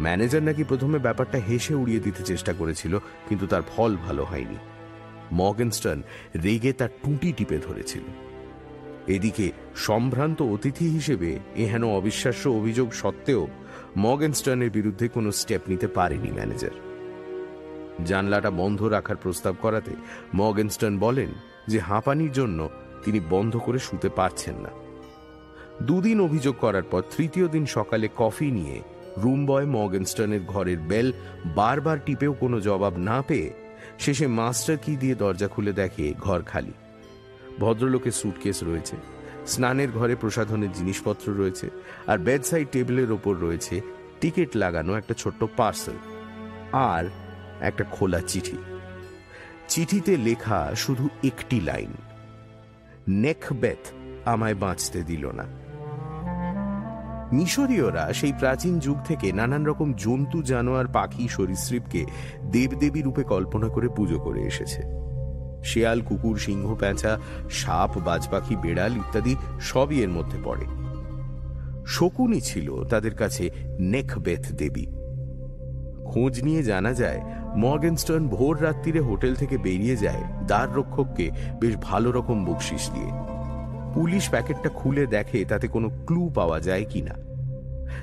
ম্যানেজার 0.00 0.42
নাকি 0.42 0.62
প্রথমে 0.64 0.98
ব্যাপারটা 0.98 1.38
হেসে 1.38 1.74
উড়িয়ে 1.74 2.00
দিতে 2.00 2.22
চেষ্টা 2.22 2.52
করেছিল, 2.52 2.98
কিন্তু 3.28 3.46
তার 3.46 3.62
ফল 3.70 3.92
ভালো 3.96 4.22
হয়নি। 4.24 4.58
মর্গেনস্টন 5.32 5.98
রেগে 6.44 6.72
তার 6.72 6.88
টুটি 7.02 7.32
টিপে 7.32 7.58
ধরেছিল। 7.58 8.04
এদিকে 9.06 9.46
সম্ভ্রান্ত 9.74 10.42
অতিথি 10.42 10.86
হিসেবে 10.88 11.30
এহেন 11.56 11.84
অবিশ্বাস্য 11.84 12.44
অভিযোগ 12.48 12.88
সত্ত্বেও 12.92 13.42
মর্গেনস্টনের 13.96 14.70
বিরুদ্ধে 14.70 15.06
কোনো 15.08 15.30
স্টেপ 15.32 15.62
নিতে 15.68 15.86
পারেনি 15.88 16.30
ম্যানেজার। 16.32 16.74
জানলাটা 18.04 18.50
বন্ধ 18.50 18.80
রাখার 18.82 19.16
প্রস্তাব 19.16 19.54
করাতে 19.62 19.92
মর্গেনস্টন 20.34 20.94
বলেন 20.98 21.30
যে 21.68 21.78
হাঁপানির 21.78 22.32
জন্য 22.32 22.58
তিনি 23.04 23.20
বন্ধ 23.30 23.52
করে 23.56 23.78
শুতে 23.78 24.08
পারছেন 24.08 24.56
না। 24.64 24.70
দুদিন 25.82 26.18
অভিযোগ 26.20 26.54
করার 26.60 26.82
পর 26.82 27.02
তৃতীয় 27.16 27.46
দিন 27.48 27.64
সকালে 27.66 28.06
কফি 28.16 28.48
নিয়ে 28.50 28.78
রুম 29.22 29.40
বয় 29.46 29.68
মর্গেনস্টনের 29.76 30.42
ঘরের 30.52 30.80
বেল 30.90 31.08
বারবার 31.58 31.98
টিপেও 32.06 32.32
কোনো 32.42 32.56
জবাব 32.68 32.94
না 33.08 33.18
পেয়ে 33.28 33.48
শেষে 33.98 34.26
মাস্টার 34.38 34.76
কি 34.84 34.92
দিয়ে 35.00 35.14
দরজা 35.22 35.48
খুলে 35.54 35.72
দেখে 35.80 36.06
ঘর 36.26 36.40
খালি। 36.50 36.74
ভদ্রলোকের 37.60 38.14
সুটকেস 38.20 38.58
রয়েছে, 38.68 38.96
স্নানের 39.52 39.90
ঘরে 39.98 40.14
প্রসাধনের 40.22 40.72
জিনিসপত্র 40.78 41.26
রয়েছে 41.40 41.66
আর 42.10 42.18
বেডসাইড 42.26 42.68
টেবিলের 42.72 43.10
ওপর 43.16 43.34
রয়েছে 43.44 43.76
টিকিট 44.20 44.50
লাগানো 44.62 44.92
একটা 44.94 45.14
ছোট্ট 45.22 45.40
পার্সেল 45.56 45.98
আর 46.90 47.04
একটা 47.68 47.84
খোলা 47.94 48.20
চিঠি। 48.30 48.58
চিঠিতে 49.72 50.12
লেখা 50.26 50.60
শুধু 50.74 51.04
একটি 51.24 51.58
লাইন, 51.60 51.92
নেকবেথ 53.22 53.82
আমায় 54.32 54.56
বাঁচতে 54.64 55.00
দিল 55.10 55.24
না। 55.38 55.46
মিশরীয়রা 57.32 58.12
সেই 58.12 58.32
প্রাচীন 58.38 58.78
যুগ 58.78 58.96
থেকে 59.04 59.32
নানান 59.32 59.64
রকম 59.64 59.92
জন্তু, 59.92 60.42
জানোয়ার, 60.42 60.86
পাখি, 60.86 61.28
সরীসৃপকে 61.28 62.06
দেবদেবী 62.50 63.02
রূপে 63.02 63.22
কল্পনা 63.22 63.68
করে 63.68 63.88
পুজো 63.88 64.18
করে 64.18 64.40
এসেছে। 64.40 64.82
শেয়াল, 65.64 66.00
কুকুর, 66.00 66.38
সিংহ, 66.38 66.74
প্যাঁচা, 66.74 67.18
সাপ, 67.50 67.98
বাজপাখি, 67.98 68.56
বেড়াল 68.56 68.96
ইত্যাদি 68.96 69.36
সবই 69.60 70.02
এর 70.02 70.08
মধ্যে 70.08 70.38
পড়ে। 70.44 70.66
শকুনি 71.86 72.40
ছিল 72.40 72.84
তাদের 72.84 73.14
কাছে 73.14 73.50
নেকবেথ 73.78 74.52
দেবী। 74.52 74.86
খোঁজ 76.04 76.44
নিয়ে 76.44 76.62
জানা 76.62 76.92
যায় 76.92 77.20
মর্গেনস্টন 77.56 78.28
ভোর 78.28 78.62
রাত্রিরে 78.62 79.00
হোটেল 79.00 79.34
থেকে 79.34 79.58
বেরিয়ে 79.58 79.96
যায় 79.96 80.22
দ্বার 80.46 80.74
রক্ষককে 80.74 81.30
বেশ 81.60 81.76
ভালো 81.76 82.12
রকম 82.12 82.44
বকশিস 82.44 82.90
দিয়ে। 82.90 83.39
পুলিশ 83.94 84.30
প্যাকেটটা 84.30 84.68
খুলে 84.68 85.06
দেখে 85.06 85.44
তাতে 85.44 85.68
কোনো 85.68 85.90
ক্লু 86.06 86.30
পাওয়া 86.34 86.60
যায় 86.60 86.84
কিনা। 86.84 87.14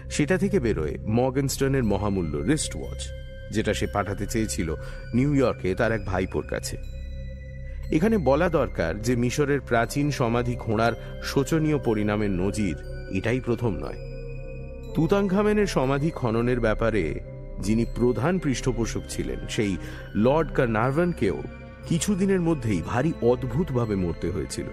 সেটা 0.10 0.38
থেকে 0.38 0.60
বেরোয় 0.60 0.98
মর্গেনস্টনের 1.06 1.84
মহামূল্য 1.84 2.38
রিস্ট 2.38 2.76
ওয়াচ 2.76 3.08
যেটা 3.52 3.74
সে 3.74 3.88
পাঠাতে 3.94 4.26
চেয়েছিল 4.26 4.76
নিউ 5.14 5.36
ইয়র্কে 5.36 5.76
তার 5.76 5.92
এক 5.92 6.06
ভাইপোর 6.06 6.48
কাছে। 6.48 6.78
এখানে 7.92 8.18
বলা 8.18 8.50
দরকার 8.50 9.02
যে 9.02 9.16
মিশরের 9.16 9.62
প্রাচীন 9.62 10.12
সমাধি 10.12 10.56
খোঁড়ার 10.56 10.94
শোচনীয় 11.24 11.78
পরিণামের 11.78 12.30
নজির 12.30 12.76
এটাই 13.12 13.40
প্রথম 13.40 13.70
নয়। 13.70 14.00
তুতাংখামেনের 14.96 15.68
সমাধি 15.68 16.10
খননের 16.10 16.60
ব্যাপারে 16.60 17.20
যিনি 17.60 17.86
প্রধান 17.96 18.40
পৃষ্ঠপোষক 18.40 19.02
ছিলেন, 19.10 19.40
সেই 19.50 19.78
লর্ড 20.16 20.54
কার্নারভানকেও 20.54 21.44
কিছুদিনের 21.88 22.42
মধ্যেই 22.42 22.82
ভারী 22.86 23.14
অদ্ভুতভাবে 23.22 23.96
মরতে 23.96 24.30
হয়েছিল। 24.30 24.66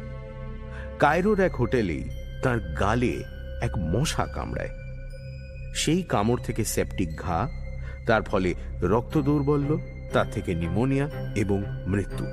কায়রোর 0.99 1.41
এক 1.41 1.55
হোটেলেই 1.57 2.05
তার 2.43 2.61
গালে 2.61 3.15
এক 3.61 3.71
মশা 3.79 4.27
কামড়ায়। 4.27 4.73
সেই 5.75 6.03
কামড় 6.03 6.41
থেকে 6.45 6.65
সেপটিক 6.65 7.17
ঘা, 7.17 7.49
তার 8.07 8.23
ফলে 8.23 8.55
রক্ত 8.83 9.19
দৌর্বল্য, 9.19 9.79
তার 10.13 10.31
থেকে 10.31 10.55
নিমোনিয়া 10.55 11.07
এবং 11.37 11.63
মৃত্যু। 11.87 12.27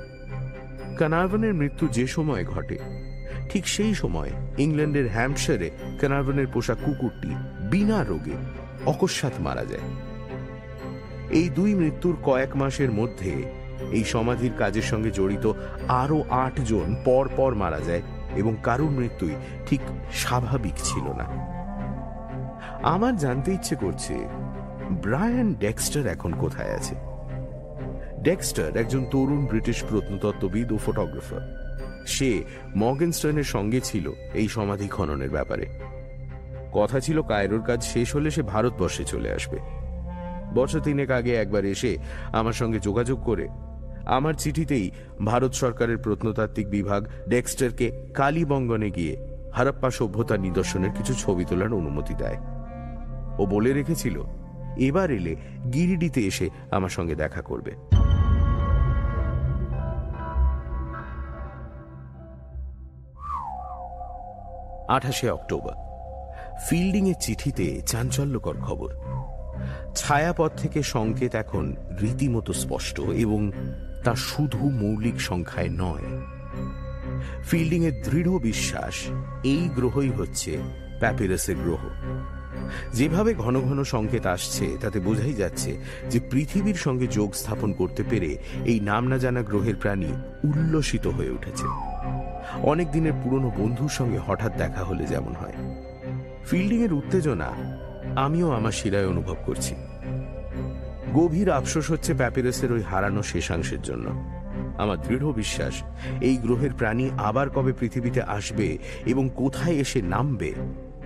কানারভানের 0.98 1.54
মৃত্যু 1.54 1.88
যে 1.88 2.06
সময় 2.06 2.44
ঘটে, 2.44 2.78
ঠিক 3.50 3.68
সেই 3.68 3.94
সময় 3.94 4.30
ইংল্যান্ডের 4.58 5.08
হ্যাম্পশারে 5.08 5.70
কানারভানের 6.00 6.46
পোষা 6.46 6.74
কুকুরটি 6.74 7.30
বিনা 7.70 8.04
রোগে 8.04 8.36
অকস্মাৎ 8.86 9.32
মারা 9.40 9.64
যায়। 9.64 9.86
এই 11.30 11.48
দুই 11.48 11.74
মৃত্যুর 11.74 12.16
কয়েক 12.22 12.56
মাসের 12.56 12.90
মধ্যে 12.92 13.32
এই 13.92 14.04
সমাধির 14.04 14.52
কাজের 14.58 14.82
সঙ্গে 14.82 15.10
জড়িত 15.10 15.52
আরও 15.88 16.24
আট 16.30 16.60
জন 16.60 16.96
পর 17.04 17.28
পর 17.36 17.54
মারা 17.54 17.80
যায় 17.80 18.02
এবং 18.36 18.56
কারুর 18.62 18.90
মৃত্যুই 18.90 19.34
ঠিক 19.66 19.80
স্বাভাবিক 20.12 20.72
ছিল 20.76 21.04
না। 21.04 21.26
আমার 22.82 23.16
জানতে 23.16 23.52
ইচ্ছে 23.52 23.76
করছে, 23.76 24.14
ব্রায়ান 24.90 25.54
ডেক্সটার 25.54 26.06
এখন 26.06 26.32
কোথায় 26.32 26.74
আছে? 26.74 26.94
ডেক্সটার 28.22 28.76
একজন 28.76 29.04
তরুণ 29.10 29.46
ব্রিটিশ 29.46 29.84
প্রত্নতত্ত্ববিদ 29.88 30.72
ও 30.72 30.76
ফটোগ্রাফার। 30.76 31.62
সে 32.06 32.44
মর্গেনস্টনের 32.76 33.42
সঙ্গে 33.42 33.80
ছিল 33.80 34.12
এই 34.34 34.48
সমাধি 34.48 34.88
খননের 34.88 35.30
ব্যাপারে। 35.30 35.66
কথা 36.72 37.00
ছিল 37.00 37.22
কায়রোর 37.22 37.62
কাজ 37.62 37.82
শেষ 37.82 38.14
হলে 38.14 38.30
সে 38.30 38.42
ভারতবর্ষে 38.42 39.04
চলে 39.04 39.32
আসবে। 39.32 39.58
বছর 40.54 40.80
তিনেক 40.80 41.10
আগে 41.10 41.34
একবার 41.34 41.64
এসে 41.64 41.96
আমার 42.32 42.52
সঙ্গে 42.52 42.78
যোগাযোগ 42.78 43.24
করে 43.24 43.48
আমার 44.06 44.34
চিঠিতেই 44.34 44.90
ভারত 45.24 45.52
সরকারের 45.52 45.98
প্রত্নতাত্ত্বিক 45.98 46.70
বিভাগ 46.70 47.08
ডেক্সটারকে 47.28 48.06
কালীবঙ্গনে 48.14 48.90
গিয়ে 48.90 49.16
হারাপ্পা 49.54 49.90
সভ্যতার 49.90 50.40
নিদর্শনের 50.40 50.90
কিছু 50.92 51.14
ছবি 51.14 51.44
তোলার 51.44 51.74
অনুমতি 51.74 52.14
দেয়। 52.14 52.36
ও 53.38 53.46
বলে 53.46 53.72
রেখেছিল, 53.72 54.22
এবার 54.76 55.10
এলে 55.10 55.36
গিরিডিতে 55.72 56.20
এসে 56.20 56.50
আমার 56.70 56.88
সঙ্গে 56.88 57.14
দেখা 57.14 57.42
করবে। 57.42 57.72
আঠাশে 64.88 65.30
অক্টোবর। 65.30 65.72
ফিল্ডিংয়ের 66.68 67.14
চিঠিতে 67.20 67.82
চাঞ্চল্যকর 67.86 68.54
খবর। 68.56 68.94
ছায়াপথ 69.94 70.52
থেকে 70.56 70.82
সংকেত 70.82 71.34
এখন 71.34 71.76
রীতিমতো 72.00 72.52
স্পষ্ট 72.52 73.00
এবং 73.00 73.52
তা 74.04 74.14
শুধু 74.14 74.70
মৌলিক 74.70 75.20
সংখ্যায় 75.20 75.68
নয়। 75.70 76.06
ফিল্ডিং 77.44 77.84
এর 77.84 78.02
দৃঢ় 78.02 78.38
বিশ্বাস, 78.38 78.94
এই 79.44 79.70
গ্রহই 79.74 80.10
হচ্ছে 80.10 80.58
প্যাপিরাসের 81.00 81.56
গ্রহ। 81.56 81.82
যেভাবে 82.92 83.34
ঘন 83.34 83.60
ঘন 83.60 83.84
সংকেত 83.84 84.26
আসছে, 84.26 84.66
তাতে 84.80 85.00
বোঝাই 85.00 85.32
যাচ্ছে 85.32 85.76
যে 86.10 86.20
পৃথিবীর 86.30 86.74
সঙ্গে 86.74 87.06
যোগ 87.06 87.34
স্থাপন 87.34 87.72
করতে 87.72 88.02
পেরে 88.10 88.38
এই 88.64 88.80
নাম 88.80 89.06
না 89.06 89.18
জানা 89.18 89.42
গ্রহের 89.42 89.76
প্রাণী 89.76 90.12
উল্লসিত 90.44 91.06
হয়ে 91.06 91.30
উঠেছে। 91.30 91.66
অনেক 92.62 92.90
দিনের 92.90 93.12
পুরনো 93.22 93.52
বন্ধুর 93.58 93.88
সঙ্গে 93.88 94.18
হঠাৎ 94.26 94.56
দেখা 94.56 94.84
হলে 94.84 95.04
যেমন 95.06 95.34
হয়। 95.34 95.52
ফিল্ডিং 96.46 96.82
এর 96.82 96.92
উত্তেজনা 96.92 97.71
আমিও 98.16 98.50
আমার 98.50 98.72
শিরায় 98.72 99.06
অনুভব 99.06 99.36
করছি। 99.46 99.74
গভীর 101.12 101.50
আফসোস 101.50 101.90
হচ্ছে 101.90 102.14
প্যাপিরাসের 102.14 102.72
ওই 102.72 102.82
হারানো 102.82 103.22
শেষাংশের 103.22 103.82
জন্য। 103.82 104.10
আমার 104.78 105.00
দৃঢ় 105.00 105.32
বিশ্বাস, 105.32 105.82
এই 106.20 106.36
গ্রহের 106.36 106.72
প্রাণী 106.72 107.10
আবার 107.18 107.50
কবে 107.50 107.72
পৃথিবীতে 107.72 108.22
আসবে 108.22 108.78
এবং 109.06 109.30
কোথায় 109.34 109.74
এসে 109.74 110.02
নামবে, 110.02 110.54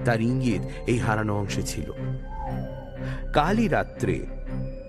তার 0.04 0.20
ইঙ্গিত 0.20 0.62
এই 0.86 0.98
হারানো 0.98 1.36
অংশে 1.36 1.62
ছিল। 1.62 1.92
কালই 3.32 3.68
রাত্রে 3.68 4.26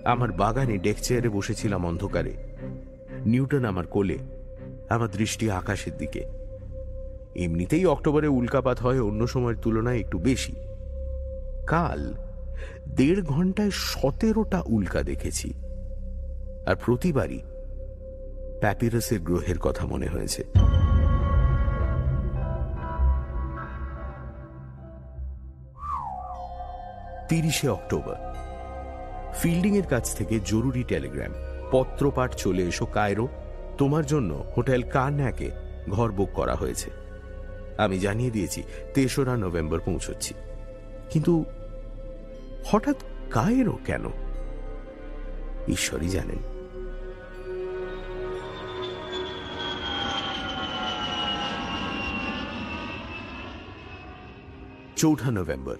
আমার 0.04 0.32
বাগানে 0.32 0.78
ডেক 0.78 0.96
চেয়ারে 0.96 1.28
বসেছিলাম 1.28 1.86
অন্ধকারে। 1.86 2.36
নিউটন 3.26 3.64
আমার 3.64 3.86
কোলে, 3.86 4.18
আমার 4.88 5.10
দৃষ্টি 5.10 5.50
আকাশের 5.50 5.96
দিকে। 5.96 6.24
এমনিতেই 7.34 7.86
অক্টোবরে 7.86 8.28
উল্কাপাত 8.28 8.78
হয় 8.78 9.00
অন্য 9.00 9.26
সময়ের 9.26 9.56
তুলনায় 9.56 9.98
একটু 9.98 10.18
বেশি। 10.18 10.54
কাল 11.68 12.14
দেড় 12.88 13.22
ঘন্টায় 13.22 13.70
সতেরোটা 13.70 14.62
উল্কা 14.66 15.02
দেখেছি। 15.02 15.54
আর 16.66 16.76
প্রতিবারই 16.84 17.40
প্যাপিরাসের 18.60 19.20
গ্রহের 19.20 19.58
কথা 19.58 19.86
মনে 19.86 20.06
হয়েছে। 20.06 20.42
তিরিশে 27.28 27.68
অক্টোবর। 27.68 28.14
ফিল্ডিং 29.34 29.76
এর 29.76 29.86
কাছ 29.86 30.16
থেকে 30.16 30.40
জরুরি 30.44 30.84
টেলিগ্রাম। 30.84 31.32
পত্রপাঠ 31.70 32.34
চলে 32.34 32.62
এসো 32.62 32.86
কায়রো। 32.86 33.28
তোমার 33.78 34.06
জন্য 34.06 34.44
হোটেল 34.56 34.82
কার্ন্যাকে 34.82 35.50
ঘর 35.90 36.10
বুক 36.12 36.28
করা 36.30 36.54
হয়েছে। 36.54 36.90
আমি 37.78 37.98
জানিয়ে 37.98 38.30
দিয়েছি, 38.30 38.62
তেসরা 38.94 39.36
নভেম্বর 39.36 39.80
পৌঁছচ্ছি। 39.80 40.34
কিন্তু 41.10 41.44
হঠাৎ 42.70 42.96
কায়েরও 43.30 43.78
কেন? 43.84 44.04
ঈশ্বরই 45.68 46.08
জানেন। 46.08 46.38
চৌঠা 54.96 55.30
নভেম্বর। 55.30 55.76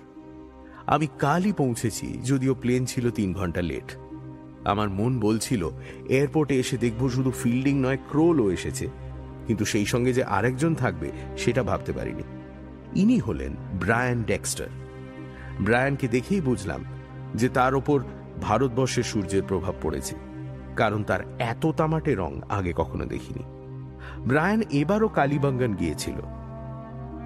আমি 0.86 1.06
কালই 1.18 1.52
পৌঁছেছি, 1.52 2.18
যদিও 2.24 2.54
প্লেন 2.54 2.84
ছিল 2.84 3.10
তিন 3.10 3.34
ঘণ্টা 3.34 3.62
লেট। 3.62 3.96
আমার 4.64 4.88
মন 4.88 5.20
বলছিল, 5.20 5.70
এয়ারপোর্টে 6.08 6.58
এসে 6.60 6.76
দেখব 6.76 7.08
শুধু 7.08 7.30
ফিল্ডিং 7.30 7.80
নয়, 7.80 7.96
ক্রোলও 7.96 8.50
এসেছে। 8.50 8.88
কিন্তু 9.46 9.64
সেই 9.64 9.86
সঙ্গে 9.86 10.12
যে 10.12 10.24
আরেকজন 10.24 10.74
থাকবে, 10.74 11.10
সেটা 11.36 11.62
ভাবতে 11.62 11.92
পারিনি। 11.92 12.22
ইনি 12.94 13.18
হলেন 13.18 13.56
ব্রায়ান 13.78 14.22
ডেক্সটার। 14.22 14.87
ব্রায়ানকে 15.60 16.08
দেখেই 16.08 16.40
বুঝলাম 16.40 16.80
যে 17.34 17.48
তার 17.48 17.72
ওপর 17.74 17.98
ভারতবর্ষের 18.42 19.02
সূর্যের 19.02 19.42
প্রভাব 19.42 19.74
পড়েছে, 19.82 20.14
কারণ 20.76 21.00
তার 21.02 21.20
এত 21.38 21.62
তামাটে 21.66 22.12
রং 22.14 22.32
আগে 22.48 22.72
কখনো 22.76 23.04
দেখিনি। 23.04 23.44
ব্রায়ান 24.26 24.60
এবারও 24.70 25.08
কালীবাঙ্গান 25.08 25.72
গিয়েছিল। 25.74 26.18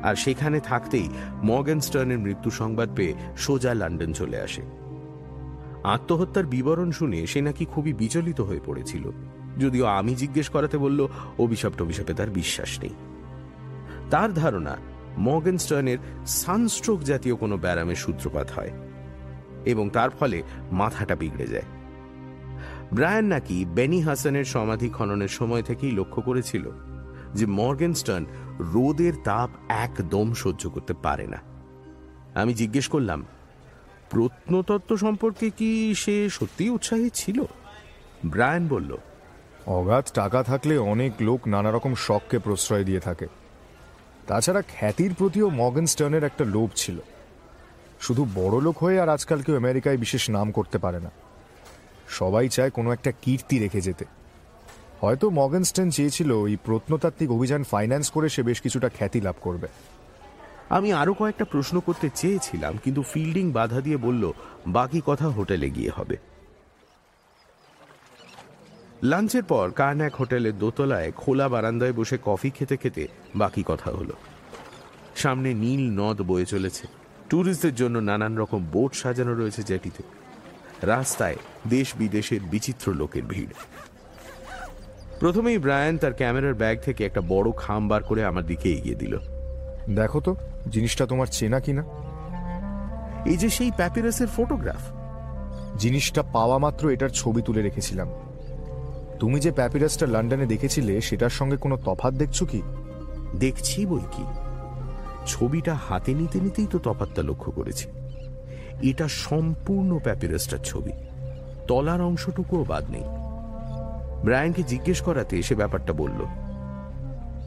আর 0.02 0.14
সেখানে 0.14 0.60
থাকতেই 0.60 1.08
মর্গান 1.42 1.80
স্টার্নের 1.80 2.18
মৃত্যু 2.18 2.50
সংবাদ 2.50 2.88
পেয়ে 2.96 3.14
সোজা 3.36 3.72
লন্ডন 3.74 4.12
চলে 4.12 4.38
আসে। 4.40 4.62
আত্মহত্যার 5.84 6.46
বিবরণ 6.46 6.90
শুনে 6.90 7.26
সে 7.26 7.40
নাকি 7.40 7.64
খুবই 7.64 7.92
বিচলিত 7.92 8.40
হয়ে 8.40 8.66
পড়েছিল। 8.66 9.04
যদিও 9.58 9.86
আমি 9.98 10.14
জিজ্ঞেস 10.14 10.48
করাতে 10.48 10.76
বলল 10.78 11.00
অভিশাপ 11.38 11.72
টভিশাপে 11.78 12.14
তার 12.14 12.30
বিশ্বাস 12.30 12.72
নেই। 12.82 12.94
তার 14.10 14.30
ধারণা 14.34 14.74
মর্গান 15.18 15.58
স্টার্নের 15.58 15.98
সানস্ট্রোক 16.26 17.00
জাতীয় 17.00 17.36
কোনো 17.36 17.56
ব্যারামের 17.56 17.96
সূত্রপাত 17.96 18.50
হয় 18.50 18.70
এবং 19.64 19.90
তার 19.90 20.10
ফলে 20.10 20.42
মাথাটা 20.72 21.16
বিগড়ে 21.16 21.46
যায়। 21.46 21.62
ব্রায়ান 22.92 23.24
নাকি 23.24 23.64
বেনি 23.64 24.00
হাসানের 24.00 24.44
সমাধি 24.44 24.88
খননের 24.88 25.28
সময় 25.28 25.62
থেকেই 25.62 25.90
লক্ষ্য 25.90 26.22
করেছিল 26.22 26.70
যে 27.34 27.46
মর্গেনস্টার্ন 27.46 28.24
রোদের 28.58 29.12
তাপ 29.24 29.50
একদম 29.68 30.32
সহ্য 30.32 30.70
করতে 30.70 30.94
পারে 30.94 31.26
না। 31.26 31.36
আমি 32.34 32.54
জিজ্ঞেস 32.54 32.88
করলাম, 32.88 33.26
প্রত্নতত্ত্ব 34.10 34.96
সম্পর্কে 34.96 35.50
কি 35.50 35.94
সে 35.94 36.30
সত্যিই 36.30 36.70
উৎসাহী 36.70 37.10
ছিল? 37.14 37.42
ব্রায়ান 38.26 38.68
বলল, 38.68 38.96
অগাধ 39.66 40.04
টাকা 40.14 40.42
থাকলে 40.42 40.78
অনেক 40.78 41.12
লোক 41.20 41.48
নানা 41.48 41.70
রকম 41.70 41.94
শখকে 41.94 42.38
প্রশ্রয় 42.38 42.84
দিয়ে 42.84 43.00
থাকে। 43.00 43.26
তাছাড়া 44.32 44.62
খ্যাতির 44.62 45.14
প্রতিও 45.14 45.50
মগন 45.50 45.86
স্টার্নের 45.86 46.24
একটা 46.24 46.44
লোভ 46.44 46.70
ছিল। 46.76 46.98
শুধু 48.00 48.26
বড় 48.34 48.60
লোক 48.60 48.78
হয়ে 48.78 49.00
আর 49.00 49.08
আজকাল 49.08 49.42
কেউ 49.42 49.56
আমেরিকায় 49.56 49.96
বিশেষ 49.96 50.30
নাম 50.30 50.52
করতে 50.52 50.78
পারে 50.78 51.00
না। 51.00 51.10
সবাই 52.08 52.48
চায় 52.48 52.70
কোনো 52.70 52.92
একটা 52.92 53.12
কীর্তি 53.22 53.58
রেখে 53.58 53.80
যেতে। 53.80 54.04
হয়তো 55.00 55.30
মগেনস্টেন 55.30 55.90
চেয়েছিল 55.90 56.46
এই 56.46 56.56
প্রত্নতাত্ত্বিক 56.64 57.30
অভিযান 57.30 57.62
ফাইন্যান্স 57.62 58.10
করে 58.10 58.28
সে 58.28 58.42
বেশ 58.42 58.60
কিছুটা 58.60 58.88
খ্যাতি 58.88 59.20
লাভ 59.20 59.34
করবে। 59.40 59.68
আমি 60.70 60.92
আরও 60.92 61.14
কয়েকটা 61.14 61.44
প্রশ্ন 61.44 61.80
করতে 61.80 62.08
চেয়েছিলাম, 62.14 62.78
কিন্তু 62.84 63.02
ফিল্ডিং 63.02 63.52
বাধা 63.52 63.80
দিয়ে 63.80 63.96
বলল, 63.96 64.32
বাকি 64.66 65.02
কথা 65.06 65.28
হোটেলে 65.28 65.70
গিয়ে 65.70 65.90
হবে। 65.96 66.16
লাঞ্চের 69.04 69.44
পর 69.44 69.70
কার্ন্যাক 69.70 70.14
হোটেলের 70.14 70.58
দোতলায় 70.58 71.12
খোলা 71.12 71.48
বারান্দায় 71.48 71.92
বসে 71.92 72.18
কফি 72.24 72.50
খেতে 72.50 72.76
খেতে 72.76 73.08
বাকি 73.34 73.62
কথা 73.66 73.90
হলো। 73.90 74.12
সামনে 75.16 75.54
নীল 75.54 76.00
নদ 76.00 76.22
বয়ে 76.22 76.46
চলেছে। 76.46 76.86
ট্যুরিস্টদের 77.28 77.74
জন্য 77.74 77.98
নানান 77.98 78.38
রকম 78.38 78.64
বোট 78.72 78.94
সাজানো 78.94 79.34
রয়েছে 79.34 79.62
জেটিতে 79.62 80.02
রাস্তায় 80.82 81.36
দেশ 81.68 81.96
বিদেশের 81.96 82.40
বিচিত্র 82.40 82.94
লোকের 82.94 83.22
ভিড়। 83.22 83.52
প্রথমেই 85.20 85.58
ব্রায়ান 85.58 85.98
তার 85.98 86.12
ক্যামেরার 86.12 86.54
ব্যাগ 86.54 86.80
থেকে 86.80 87.06
একটা 87.06 87.20
বড় 87.28 87.52
খাম 87.56 87.88
বার 87.88 88.02
করে 88.02 88.24
আমার 88.24 88.46
দিকে 88.46 88.72
এগিয়ে 88.72 88.94
দিল। 88.94 89.18
দেখো 89.94 90.20
তো 90.20 90.36
জিনিসটা 90.70 91.06
তোমার 91.06 91.26
চেনা 91.26 91.60
কিনা? 91.60 91.82
এই 93.26 93.36
যে 93.36 93.50
সেই 93.50 93.70
প্যাপিরাসের 93.76 94.28
ফটোগ্রাফ 94.36 94.82
জিনিসটা 95.78 96.22
পাওয়া 96.22 96.58
মাত্র 96.58 96.90
এটার 96.90 97.08
ছবি 97.08 97.42
তুলে 97.42 97.62
রেখেছিলাম। 97.62 98.08
তুমি 99.22 99.40
যে 99.40 99.52
প্যাপিরাসটা 99.52 100.06
লন্ডনে 100.06 100.46
দেখেছিলে 100.46 101.00
সেটার 101.00 101.30
সঙ্গে 101.30 101.56
কোনো 101.56 101.76
তফাৎ 101.76 102.14
দেখছ 102.14 102.42
কি? 102.44 102.62
দেখছি 103.38 103.86
বই 103.86 104.00
কি। 104.12 104.24
ছবিটা 105.26 105.74
হাতে 105.74 106.14
নিতে 106.14 106.40
নিতেই 106.40 106.66
তো 106.66 106.78
তফাতটা 106.78 107.22
লক্ষ্য 107.22 107.52
করেছি। 107.52 107.88
এটা 108.82 109.08
সম্পূর্ণ 109.08 109.98
প্যাপিরাসটার 109.98 110.58
ছবি। 110.58 110.92
তলার 111.68 112.00
অংশটুকুও 112.00 112.64
বাদ 112.64 112.90
নেই। 112.90 113.02
ব্রায়ানকে 114.24 114.62
জিজ্ঞেস 114.62 115.00
করাতে 115.00 115.42
সে 115.42 115.54
ব্যাপারটা 115.54 115.92
বলল। 115.92 116.24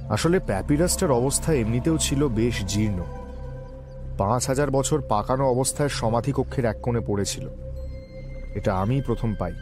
আসলে 0.09 0.39
প্যাপিরাসটার 0.39 1.11
অবস্থা 1.11 1.53
এমনিতেও 1.53 1.97
ছিল 1.97 2.27
বেশ 2.27 2.65
জীর্ণ। 2.65 3.03
পাঁচ 4.17 4.47
হাজার 4.47 4.71
বছর 4.71 5.01
পাকানো 5.01 5.45
অবস্থায় 5.45 5.89
সমাধি 5.89 6.33
কক্ষের 6.35 6.65
এক 6.65 6.75
কোণে 6.81 6.99
পড়েছিল। 6.99 7.49
এটা 8.55 8.75
আমি 8.75 9.01
প্রথম 9.01 9.35
পাই। 9.39 9.53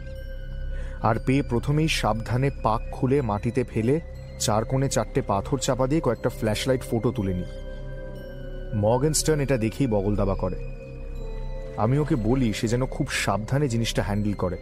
আর 1.04 1.16
পেয়ে 1.26 1.42
প্রথমেই 1.42 1.88
সাবধানে 1.88 2.50
পাক 2.62 2.80
খুলে 2.92 3.22
মাটিতে 3.22 3.64
ফেলে 3.64 4.00
চার 4.38 4.64
কোণে 4.64 4.88
চারটে 4.88 5.22
পাথর 5.22 5.58
চাপা 5.58 5.86
দিয়ে 5.86 6.00
কয়েকটা 6.00 6.28
ফ্ল্যাশলাইট 6.28 6.82
ফটো 6.82 7.10
তুলে 7.12 7.34
নিই। 7.34 7.50
মগেনস্টার্ন 8.74 9.40
এটা 9.40 9.56
দেখেই 9.56 9.86
বগল 9.86 10.16
দাবা 10.16 10.34
করে। 10.34 10.56
আমি 11.76 11.98
ওকে 11.98 12.16
বলি, 12.16 12.52
সে 12.52 12.68
যেন 12.68 12.86
খুব 12.86 13.10
সাবধানে 13.10 13.68
জিনিসটা 13.68 14.02
হ্যান্ডেল 14.02 14.32
করে। 14.32 14.58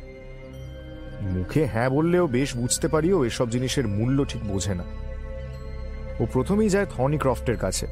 মুখে 1.20 1.66
হ্যাঁ 1.66 1.90
বললেও 1.90 2.26
বেশ 2.26 2.56
বুঝতে 2.56 2.88
পারিও 2.88 3.24
এসব 3.24 3.50
জিনিসের 3.50 3.88
মূল্য 3.88 4.24
ঠিক 4.24 4.42
বোঝে 4.44 4.74
না। 4.74 4.84
ও 6.20 6.26
প্রথমেই 6.32 6.68
যায় 6.68 6.86
থনিক্রফটের 6.96 7.56
কাছে। 7.56 7.86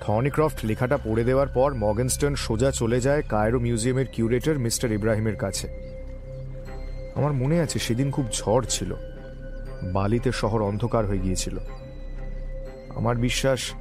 থনিক্রফট 0.00 0.58
লেখাটা 0.64 0.96
পড়ে 0.96 1.24
দেওয়ার 1.24 1.48
পর 1.48 1.74
মগেনস্টন 1.74 2.34
সোজা 2.34 2.70
চলে 2.70 3.00
যায় 3.00 3.22
কায়রো 3.28 3.58
মিউজিয়ামের 3.60 4.06
কিউরেটর 4.06 4.58
মিস্টার 4.58 4.92
ইব্রাহিমের 4.92 5.36
কাছে। 5.36 5.93
আমার 7.14 7.32
মনে 7.32 7.60
আছে 7.60 7.78
সেদিন 7.78 8.10
খুব 8.10 8.26
ঝড় 8.32 8.64
ছিল। 8.68 8.94
বালিতে 9.92 10.32
শহর 10.32 10.62
অন্ধকার 10.62 11.06
হয়ে 11.06 11.18
গিয়েছিল। 11.18 11.58
আমার 12.96 13.16
বিশ্বাস 13.16 13.72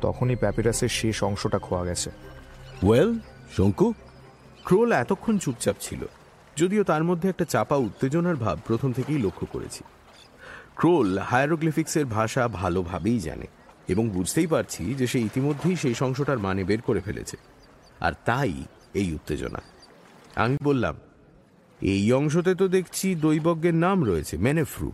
তখনই 0.00 0.36
প্যাপিরাসের 0.36 0.88
শেষ 0.88 1.24
অংশটা 1.24 1.58
খোয়া 1.58 1.84
গেছে। 1.84 2.10
ওয়েল 2.82 3.18
শঙ্কু? 3.56 3.92
ক্রোল 4.64 4.92
এতক্ষণ 4.92 5.38
চুপচাপ 5.38 5.76
ছিল 5.80 6.06
যদিও 6.56 6.84
তার 6.84 7.04
মধ্যে 7.04 7.28
একটা 7.28 7.44
চাপা 7.44 7.76
উত্তেজনার 7.76 8.36
ভাব 8.36 8.58
প্রথম 8.66 8.92
থেকেই 8.92 9.18
লক্ষ্য 9.18 9.46
করেছি। 9.52 9.84
ক্রোল 10.74 11.18
হায়ারোগ্লিফিক্সের 11.18 12.06
ভাষা 12.06 12.48
ভালোভাবেই 12.48 13.18
জানে 13.18 13.46
এবং 13.88 14.08
বুঝতেই 14.08 14.46
পারছি 14.46 14.94
যে 14.94 15.06
সে 15.06 15.20
ইতিমধ্যেই 15.20 15.76
সেই 15.76 15.94
অংশটার 16.00 16.38
মানে 16.38 16.64
বের 16.64 16.80
করে 16.80 17.00
ফেলেছে। 17.00 17.36
আর 18.00 18.12
তাই 18.24 18.64
এই 18.94 19.14
উত্তেজনা। 19.14 19.60
আমি 20.34 20.56
বললাম 20.62 20.96
এই 21.82 22.12
অংশতে 22.12 22.54
তো 22.54 22.68
দেখছি 22.68 23.14
দৈবজ্ঞের 23.14 23.74
নাম 23.74 24.04
রয়েছে 24.04 24.36
মেনেফ্রু। 24.36 24.92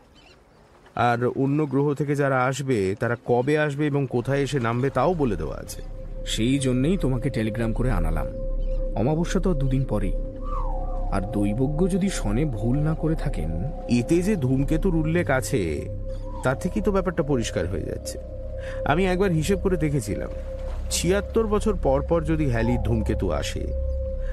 আর 0.94 1.26
অন্য 1.26 1.66
গ্রহ 1.66 1.94
থেকে 1.94 2.16
যারা 2.16 2.44
আসবে 2.44 2.94
তারা 3.00 3.16
কবে 3.26 3.58
আসবে 3.58 3.86
এবং 3.86 4.06
কোথায় 4.10 4.40
এসে 4.40 4.60
নামবে 4.60 4.90
তাও 4.90 5.14
বলে 5.14 5.36
দেওয়া 5.36 5.56
আছে। 5.56 5.82
সেই 6.26 6.58
জন্যেই 6.58 6.96
তোমাকে 6.96 7.30
টেলিগ্রাম 7.30 7.72
করে 7.72 7.90
আনালাম। 7.90 8.26
অমাবস্যা 8.94 9.40
তো 9.40 9.54
দুদিন 9.54 9.84
পরেই। 9.84 10.12
আর 11.12 11.20
দৈবজ্ঞ 11.32 11.88
যদি 11.88 12.08
সনে 12.08 12.44
ভুল 12.44 12.78
না 12.78 12.94
করে 12.94 13.14
থাকেন? 13.14 13.50
এতে 13.88 14.22
যে 14.22 14.36
ধূমকেতুর 14.36 14.96
উল্লেখ 14.96 15.30
আছে 15.30 15.88
তার 16.44 16.58
থেকেই 16.58 16.82
তো 16.82 16.92
ব্যাপারটা 16.92 17.22
পরিষ্কার 17.22 17.66
হয়ে 17.66 17.82
যাচ্ছে। 17.82 18.18
আমি 18.84 19.06
একবার 19.06 19.30
হিসেব 19.30 19.58
করে 19.58 19.76
দেখেছিলাম 19.76 20.28
ছিয়াত্তর 20.90 21.46
বছর 21.46 21.74
পর 21.82 22.02
পর 22.02 22.22
যদি 22.22 22.50
হ্যালির 22.50 22.82
ধূমকেতু 22.82 23.30
আসে 23.30 23.66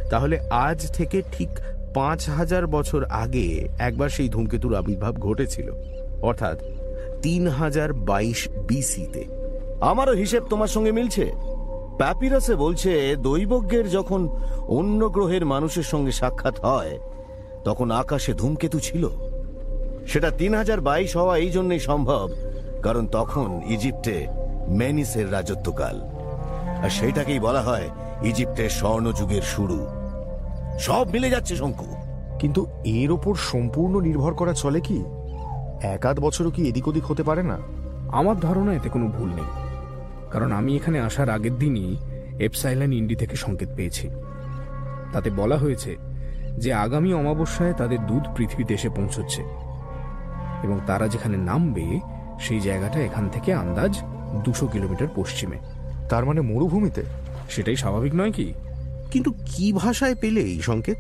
তাহলে 0.09 0.39
আজ 0.49 0.91
থেকে 0.91 1.21
ঠিক 1.31 1.49
পাঁচ 1.93 2.29
হাজার 2.29 2.67
বছর 2.67 3.03
আগে 3.03 3.69
একবার 3.79 4.09
সেই 4.09 4.29
ধূমকেতুর 4.29 4.75
আবির্ভাব 4.75 5.17
ঘটেছিল। 5.17 5.71
অর্থাৎ 6.21 6.59
তিন 7.21 7.47
হাজার 7.47 7.93
বাইশ 7.93 8.47
বিসিতে। 8.49 9.25
আমারও 9.81 10.11
হিসেব 10.11 10.43
তোমার 10.49 10.67
সঙ্গে 10.67 10.91
মিলছে। 10.91 11.31
প্যাপিরাসে 11.97 12.55
বলছে, 12.55 13.15
দৈবজ্ঞের 13.15 13.89
যখন 13.89 14.29
অন্য 14.67 15.09
গ্রহের 15.09 15.45
মানুষের 15.45 15.83
সঙ্গে 15.83 16.11
সাক্ষাৎ 16.11 16.59
হয়, 16.59 16.99
তখন 17.63 17.91
আকাশে 17.91 18.33
ধূমকেতু 18.33 18.79
ছিল। 18.79 19.09
সেটা 20.07 20.31
তিন 20.31 20.55
হাজার 20.55 20.81
বাইশ 20.81 21.17
হওয়া 21.17 21.37
এই 21.37 21.49
জন্যই 21.49 21.79
সম্ভব, 21.79 22.29
কারণ 22.83 23.07
তখন 23.07 23.61
ইজিপ্টে 23.67 24.27
মেনিসের 24.67 25.31
রাজত্বকাল। 25.31 26.01
আর 26.83 26.89
সেইটাকেই 26.89 27.39
বলা 27.39 27.61
হয় 27.61 27.89
ইজিপ্টের 28.23 28.69
স্বর্ণযুগের 28.69 29.41
শুরু। 29.41 29.87
সব 30.79 31.07
মিলে 31.09 31.29
যাচ্ছে 31.29 31.55
শঙ্কু। 31.55 31.85
কিন্তু 32.39 32.67
এর 32.83 33.11
ওপর 33.11 33.35
সম্পূর্ণ 33.35 33.99
নির্ভর 33.99 34.33
করা 34.33 34.53
চলে 34.53 34.81
কি? 34.81 35.03
এক 35.83 36.05
আধ 36.05 36.19
বছরও 36.19 36.51
কি 36.51 36.69
এদিক 36.69 36.87
ওদিক 36.87 37.05
হতে 37.05 37.23
পারে 37.23 37.43
না? 37.43 37.57
আমার 38.11 38.39
ধারণা 38.39 38.73
এতে 38.73 38.89
কোনো 38.89 39.07
ভুল 39.07 39.29
নেই। 39.29 39.45
কারণ 40.31 40.51
আমি 40.51 40.75
এখানে 40.75 40.99
আসার 40.99 41.29
আগের 41.29 41.55
দিনই 41.55 41.97
এপসাইলান 42.39 42.93
ইন্ডি 42.93 43.15
থেকে 43.15 43.35
সংকেত 43.35 43.69
পেয়েছি। 43.75 44.09
তাতে 45.13 45.29
বলা 45.29 45.57
হয়েছে 45.57 45.95
যে 46.57 46.73
আগামী 46.73 47.13
অমাবস্যায় 47.13 47.73
তাদের 47.73 48.05
দুধ 48.07 48.23
পৃথিবীতে 48.35 48.73
এসে 48.73 48.89
পৌঁছচ্ছে। 48.89 49.41
এবং 50.63 50.79
তারা 50.87 51.07
যেখানে 51.07 51.37
নামবে 51.37 51.99
সেই 52.39 52.59
জায়গাটা 52.59 52.99
এখান 52.99 53.29
থেকে 53.29 53.53
আন্দাজ 53.53 53.99
দুশো 54.43 54.67
কিলোমিটার 54.67 55.07
পশ্চিমে। 55.15 55.57
তার 56.09 56.25
মানে 56.25 56.41
মরুভূমিতে? 56.41 57.03
সেটাই 57.49 57.75
স্বাভাবিক 57.75 58.15
নয় 58.15 58.31
কি? 58.31 58.53
কিন্তু 59.13 59.33
কি 59.45 59.73
ভাষায় 59.73 60.15
পেলে 60.15 60.41
এই 60.41 60.61
সংকেত? 60.61 60.97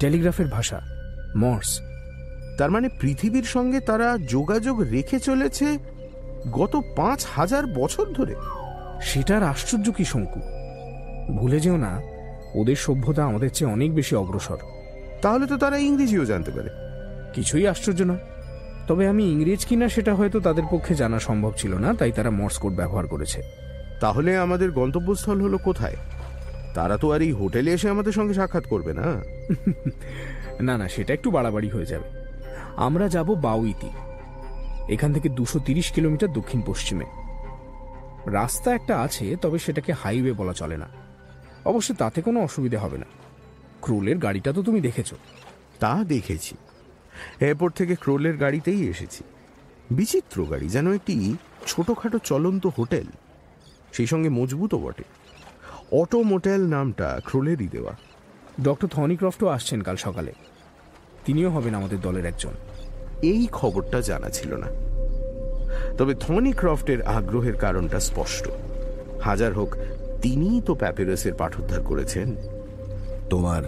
টেলিগ্রাফের 0.00 0.46
ভাষা 0.46 0.80
মর্স। 1.36 1.80
তার 2.58 2.70
মানে 2.70 2.88
পৃথিবীর 3.00 3.42
সঙ্গে 3.42 3.80
তারা 3.80 4.18
যোগাযোগ 4.28 4.80
রেখে 4.80 5.20
চলেছে 5.20 5.78
গত 6.52 6.80
পাঁচ 6.96 7.26
হাজার 7.36 7.66
বছর 7.66 8.06
ধরে। 8.06 8.34
সেটার 9.02 9.42
আশ্চর্য 9.42 9.92
কি 9.92 10.04
শঙ্কু? 10.04 10.40
ভুলে 11.38 11.60
যেও 11.60 11.76
না 11.76 12.00
ওদের 12.54 12.76
সভ্যতা 12.76 13.24
আমাদের 13.24 13.50
চেয়ে 13.50 13.72
অনেক 13.72 13.94
বেশি 13.94 14.16
অগ্রসর। 14.16 14.58
তাহলে 15.22 15.46
তো 15.46 15.56
তারা 15.56 15.76
ইংরেজিও 15.76 16.24
জানতে 16.24 16.50
পারে। 16.50 16.68
কিছুই 17.34 17.66
আশ্চর্য 17.66 18.02
নয়। 18.02 18.18
তবে 18.88 19.08
আমি 19.08 19.24
ইংরেজ 19.24 19.66
কিনা 19.66 19.88
সেটা 19.88 20.14
হয়তো 20.14 20.40
তাদের 20.40 20.62
পক্ষে 20.70 20.94
জানা 20.94 21.18
সম্ভব 21.18 21.52
ছিল 21.56 21.74
না 21.74 21.94
তাই 21.94 22.12
তারা 22.12 22.30
মর্স 22.30 22.58
কোড 22.58 22.72
ব্যবহার 22.72 23.06
করেছে। 23.06 23.42
তাহলে 24.00 24.36
আমাদের 24.36 24.70
গন্তব্যস্থল 24.70 25.40
হলো 25.40 25.58
কোথায়? 25.58 25.96
তারা 26.78 26.96
তো 26.96 27.12
আর 27.12 27.22
এই 27.22 27.32
হোটেলে 27.32 27.70
এসে 27.72 27.88
আমাদের 27.88 28.12
সঙ্গে 28.12 28.34
সাক্ষাৎ 28.34 28.64
করবে 28.66 28.92
না। 28.92 29.06
না 30.60 30.78
না 30.78 30.88
সেটা 30.88 31.14
একটু 31.14 31.30
বাড়াবাড়ি 31.30 31.68
হয়ে 31.68 31.86
যাবে। 31.86 32.08
আমরা 32.76 33.08
যাব 33.08 33.34
বাউইতি 33.34 33.90
এখান 34.92 35.12
থেকে 35.12 35.28
দুশো 35.28 35.58
তিরিশ 35.58 35.92
কিলোমিটার 35.92 36.32
দক্ষিণ 36.32 36.62
পশ্চিমে। 36.66 37.04
রাস্তা 38.26 38.74
একটা 38.74 39.00
আছে 39.00 39.36
তবে 39.36 39.58
সেটাকে 39.58 39.92
হাইওয়ে 39.92 40.32
বলা 40.32 40.52
চলে 40.52 40.76
না। 40.76 40.88
অবশ্য 41.64 41.94
তাতে 41.94 42.22
কোনো 42.22 42.40
অসুবিধা 42.40 42.78
হবে 42.78 42.98
না। 42.98 43.06
ক্রোলের 43.80 44.18
গাড়িটা 44.18 44.52
তো 44.52 44.62
তুমি 44.62 44.80
দেখেছ। 44.80 45.14
তা 45.78 46.04
দেখেছি। 46.08 46.56
এয়ারপোর্ট 47.40 47.74
থেকে 47.74 47.94
ক্রোলের 47.94 48.36
গাড়িতেই 48.36 48.88
এসেছি। 48.88 49.24
বিচিত্র 49.90 50.44
গাড়ি 50.44 50.68
যেন 50.68 50.92
একটি 50.92 51.36
ছোটখাটো 51.66 52.18
চলন্ত 52.18 52.66
হোটেল। 52.66 53.06
সেই 53.92 54.06
সঙ্গে 54.06 54.28
মজবুতও 54.28 54.78
বটে। 54.78 55.04
অটো 55.92 56.22
মোটেল 56.22 56.66
নামটা 56.66 57.20
ক্রোলেরই 57.24 57.68
দেওয়া। 57.68 57.92
ডক্টর 58.62 58.88
থনিক্রফটও 58.88 59.46
আসছেন 59.46 59.82
কাল 59.82 59.96
সকালে। 59.96 60.32
তিনিও 61.24 61.50
হবেন 61.50 61.74
আমাদের 61.74 62.00
দলের 62.00 62.26
একজন। 62.26 62.50
এই 63.22 63.46
খবরটা 63.52 64.00
জানা 64.00 64.28
ছিল 64.28 64.54
না। 64.56 64.66
তবে 65.98 66.14
থনি 66.14 66.52
ক্রফটের 66.52 67.02
আগ্রহের 67.02 67.54
কারণটা 67.54 68.00
স্পষ্ট। 68.00 68.48
হাজার 69.22 69.54
হোক 69.54 69.74
তিনিই 70.22 70.60
তো 70.60 70.74
প্যাপিরাসের 70.74 71.34
পাঠোদ্ধার 71.34 71.82
করেছেন। 71.82 72.36
তোমার 73.30 73.62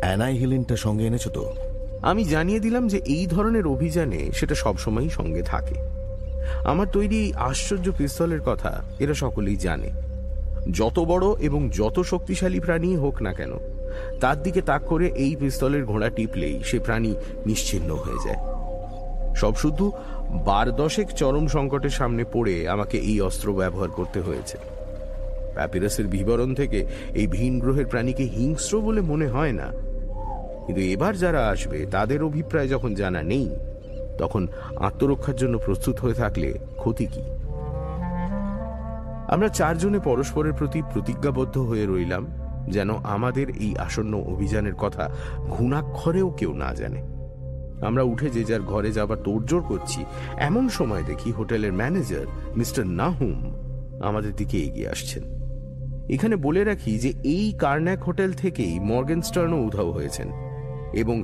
অ্যানাইহিলিনটা 0.00 0.76
সঙ্গে 0.76 1.06
এনেছো 1.06 1.30
তো? 1.30 1.54
আমি 2.02 2.24
জানিয়ে 2.24 2.60
দিলাম 2.60 2.88
যে 2.88 2.98
এই 2.98 3.26
ধরনের 3.26 3.66
অভিযানে 3.66 4.32
সেটা 4.32 4.54
সবসময়ই 4.54 5.08
সঙ্গে 5.08 5.42
থাকে। 5.42 5.74
আমার 6.64 6.86
তৈরি 6.86 7.32
আশ্চর্য 7.36 7.92
পিস্তলের 7.98 8.40
কথা 8.40 8.82
এরা 8.98 9.14
সকলেই 9.14 9.56
জানে। 9.56 10.11
যত 10.70 11.00
বড় 11.00 11.34
এবং 11.40 11.70
যত 11.70 12.00
শক্তিশালী 12.00 12.60
প্রাণী 12.60 12.96
হোক 12.96 13.22
না 13.22 13.32
কেন, 13.32 13.52
তার 14.20 14.42
দিকে 14.42 14.60
তাক 14.60 14.82
করে 14.82 15.06
এই 15.06 15.36
পিস্তলের 15.36 15.84
ঘোড়া 15.84 16.08
টিপলেই 16.08 16.60
সে 16.64 16.78
প্রাণী 16.78 17.14
নিশ্চিহ্ন 17.46 17.94
হয়ে 17.94 18.24
যায়। 18.24 18.36
সব 19.36 19.56
শুধু 19.56 19.92
বার 20.44 20.76
দশেক 20.76 21.06
চরম 21.06 21.46
সংকটের 21.46 21.90
সামনে 21.90 22.24
পড়ে 22.32 22.68
আমাকে 22.68 22.98
এই 22.98 23.20
অস্ত্র 23.20 23.52
ব্যবহার 23.52 23.88
করতে 23.88 24.20
হয়েছে। 24.20 24.58
প্যাপিরাসের 25.54 26.06
বিবরণ 26.06 26.54
থেকে 26.54 26.86
এই 27.14 27.26
ভিন 27.26 27.58
গ্রহের 27.58 27.86
প্রাণীকে 27.86 28.22
হিংস্র 28.22 28.80
বলে 28.80 29.00
মনে 29.00 29.26
হয় 29.26 29.52
না। 29.52 29.72
কিন্তু 30.66 30.80
এবার 30.80 31.16
যারা 31.16 31.48
আসবে, 31.48 31.86
তাদের 31.86 32.22
অভিপ্রায় 32.22 32.68
যখন 32.68 32.94
জানা 32.94 33.22
নেই, 33.22 33.48
তখন 34.18 34.46
আত্মরক্ষার 34.76 35.36
জন্য 35.36 35.58
প্রস্তুত 35.58 35.98
হয়ে 35.98 36.14
থাকলে 36.14 36.52
ক্ষতি 36.76 37.06
কি? 37.06 37.22
আমরা 39.32 39.48
চারজনে 39.58 40.00
পরস্পরের 40.08 40.54
প্রতি 40.54 40.80
প্রতিজ্ঞাবদ্ধ 40.92 41.56
হয়ে 41.58 41.86
রইলাম, 41.86 42.24
যেন 42.74 42.90
আমাদের 43.14 43.46
এই 43.64 43.72
আসন্ন 43.86 44.12
অভিযানের 44.32 44.76
কথা 44.82 45.04
ঘুণাক্ষরেও 45.54 46.28
কেউ 46.30 46.52
না 46.62 46.70
জানে। 46.74 47.00
আমরা 47.88 48.02
উঠে 48.12 48.28
যে 48.30 48.42
যার 48.44 48.62
ঘরে 48.62 48.90
যাবার 48.92 49.18
তোড়জোড় 49.26 49.64
করছি, 49.70 50.00
এমন 50.48 50.64
সময় 50.68 51.04
দেখি 51.10 51.30
হোটেলের 51.38 51.72
ম্যানেজার, 51.72 52.26
মিস্টার 52.56 52.84
নাহুম, 53.00 53.38
আমাদের 54.08 54.32
দিকে 54.36 54.56
এগিয়ে 54.58 54.90
আসছেন। 54.94 55.22
এখানে 56.14 56.36
বলে 56.36 56.62
রাখি 56.64 56.92
যে 56.98 57.10
এই 57.34 57.46
কার্ন্যাক 57.62 58.00
হোটেল 58.02 58.30
থেকেই 58.32 58.74
মর্গেনস্টার্নও 58.90 59.64
উধাও 59.68 59.90
হয়েছেন, 59.92 60.28
এবং 61.02 61.16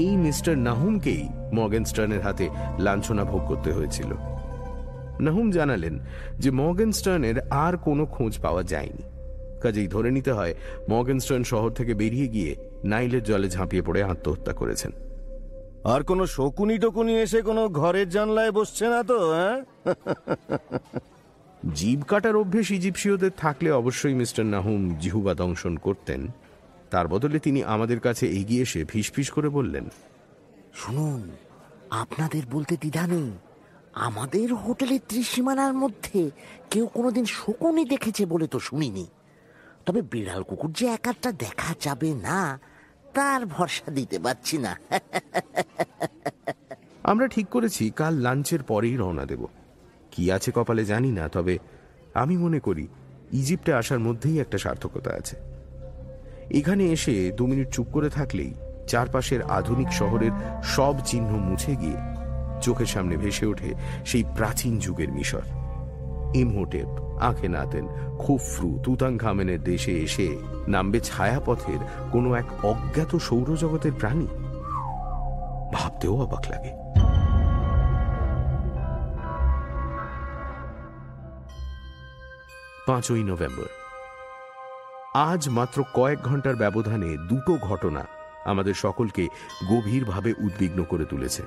এই 0.00 0.10
মিস্টার 0.16 0.54
নাহুমকেই 0.68 1.24
মর্গেনস্টার্নের 1.52 2.22
হাতে 2.22 2.46
লাঞ্ছনা 2.78 3.24
ভোগ 3.24 3.42
করতে 3.46 3.70
হয়েছিল। 3.72 4.10
নাহুম 5.20 5.50
জানালেন 5.50 5.98
যে 6.38 6.50
মর্গেনস্টার্নের 6.50 7.50
আর 7.50 7.76
কোনো 7.76 8.06
খোঁজ 8.06 8.38
পাওয়া 8.38 8.62
যায়নি। 8.62 9.02
কাজেই 9.60 9.88
ধরে 9.88 10.10
নিতে 10.10 10.32
হয় 10.32 10.54
মর্গেনস্টার্ন 10.88 11.42
শহর 11.42 11.70
থেকে 11.70 11.94
বেরিয়ে 11.94 12.28
গিয়ে 12.28 12.56
নাইলের 12.84 13.22
জলে 13.22 13.50
ঝাঁপিয়ে 13.50 13.82
পড়ে 13.82 14.02
আত্মহত্যা 14.02 14.52
করেছেন। 14.52 14.90
আর 15.84 16.02
কোনো 16.02 16.26
শকুনি 16.26 16.78
টকুনি 16.78 17.18
এসে 17.18 17.42
কোনো 17.42 17.68
ঘরের 17.68 18.08
জানলায় 18.08 18.52
বসছে 18.52 18.88
না 18.88 19.02
তো 19.02 19.30
হ্যাঁ? 19.30 19.64
জীব 21.74 22.02
কাটার 22.02 22.36
অভ্যেস 22.36 22.70
ইজিপসীয়দের 22.70 23.30
থাকলে 23.36 23.70
অবশ্যই 23.70 24.14
মিস্টার 24.14 24.46
নাহুম 24.46 24.94
জিহুবা 24.94 25.34
দংশন 25.34 25.76
করতেন। 25.76 26.26
তার 26.90 27.08
বদলে 27.08 27.38
তিনি 27.38 27.64
আমাদের 27.64 28.00
কাছে 28.00 28.26
এগিয়ে 28.26 28.62
এসে 28.62 28.84
ফিসফিস 28.84 29.30
করে 29.30 29.48
বললেন 29.48 29.88
শুনুন 30.74 31.30
আপনাদের 31.90 32.42
বলতে 32.50 32.76
দ্বিধা 32.76 33.06
নেই। 33.06 33.30
আমাদের 33.96 34.54
হোটেলের 34.54 35.00
ত্রিসীমানার 35.08 35.74
মধ্যে 35.74 36.30
কেউ 36.70 36.86
কোনোদিন 36.86 37.24
শকুনি 37.24 37.84
দেখেছে 37.84 38.26
বলে 38.26 38.46
তো 38.46 38.58
শুনিনি। 38.58 39.06
তবে 39.86 40.02
বিড়াল 40.02 40.42
কুকুর 40.42 40.72
যে 40.72 40.86
এক 40.86 41.08
আধটা 41.08 41.32
দেখা 41.32 41.74
যাবে 41.80 42.14
না, 42.14 42.58
তার 43.14 43.46
ভরসা 43.46 43.90
দিতে 43.90 44.18
পারছি 44.18 44.58
না। 44.58 44.76
আমরা 47.04 47.28
ঠিক 47.28 47.48
করেছি, 47.48 47.90
কাল 47.90 48.14
লাঞ্চের 48.14 48.62
পরেই 48.62 48.96
রওনা 48.96 49.26
দেব। 49.26 49.46
কি 50.10 50.32
আছে 50.32 50.52
কপালে 50.54 50.84
জানি 50.84 51.12
না, 51.12 51.28
তবে 51.28 51.58
আমি 52.14 52.36
মনে 52.36 52.60
করি, 52.60 52.88
ইজিপ্টে 53.32 53.72
আসার 53.72 53.98
মধ্যেই 53.98 54.40
একটা 54.40 54.58
সার্থকতা 54.58 55.10
আছে। 55.10 55.36
এখানে 56.50 56.86
এসে 56.86 57.32
দু 57.36 57.46
মিনিট 57.46 57.70
চুপ 57.70 57.86
করে 57.92 58.10
থাকলেই 58.10 58.54
চারপাশের 58.86 59.42
আধুনিক 59.42 59.92
শহরের 59.92 60.30
সব 60.62 60.94
চিহ্ন 61.06 61.28
মুছে 61.28 61.76
গিয়ে 61.76 62.15
চোখের 62.66 62.86
সামনে 62.86 63.16
ভেসে 63.16 63.46
ওঠে 63.46 63.70
সেই 64.06 64.24
প্রাচীন 64.36 64.72
যুগের 64.78 65.10
মিশর। 65.12 65.46
ইমহোটেপ 66.34 66.88
আখেনাতেন, 67.20 67.84
খুফরু 68.18 68.70
তুতাং 68.84 69.12
খামেনের 69.18 69.60
দেশে 69.62 69.92
এসে 70.06 70.28
নামবে 70.68 70.98
ছায়াপথের 71.00 71.80
কোনো 72.12 72.28
এক 72.34 72.48
অজ্ঞাত 72.64 73.12
সৌরজগতের 73.16 73.94
প্রাণী? 73.98 74.28
ভাবতেও 75.74 76.14
অবাক 76.22 76.44
লাগে। 76.50 76.72
পাঁচই 82.86 83.22
নভেম্বর। 83.30 83.68
আজ 85.30 85.42
মাত্র 85.48 85.78
কয়েক 85.94 86.20
ঘণ্টার 86.22 86.56
ব্যবধানে 86.56 87.10
দুটো 87.28 87.52
ঘটনা 87.68 88.02
আমাদের 88.44 88.74
সকলকে 88.74 89.24
গভীরভাবে 89.70 90.30
উদ্বিগ্ন 90.38 90.80
করে 90.84 91.04
তুলেছে। 91.04 91.42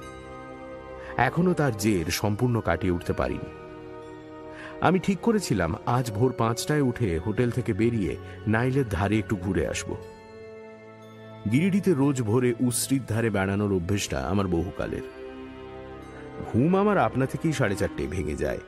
এখনও 1.20 1.54
তার 1.54 1.78
জের 1.78 2.12
সম্পূর্ণ 2.12 2.60
কাটিয়ে 2.60 2.94
উঠতে 2.94 3.14
পারিনি। 3.14 3.50
আমি 4.82 5.00
ঠিক 5.00 5.20
করেছিলাম, 5.20 5.76
আজ 5.86 6.12
ভোর 6.12 6.34
পাঁচটায় 6.38 6.82
উঠে 6.82 7.20
হোটেল 7.20 7.52
থেকে 7.52 7.74
বেরিয়ে 7.74 8.18
নাইলের 8.48 8.88
ধারে 8.90 9.20
একটু 9.20 9.36
ঘুরে 9.36 9.68
আসব। 9.68 9.96
গিরিডিতে 11.52 11.94
রোজ 11.94 12.22
ভোরে 12.22 12.54
উশ্রিত 12.60 13.02
ধারে 13.08 13.30
বেড়ানোর 13.30 13.74
অভ্যেসটা 13.74 14.28
আমার 14.28 14.48
বহুকালের। 14.48 15.02
ঘুম 16.54 16.78
আমার 16.78 16.98
আপনা 16.98 17.26
থেকেই 17.26 17.54
সাড়ে 17.54 17.76
চারটে 17.76 18.08
ভেঙে 18.08 18.36
যায়। 18.36 18.60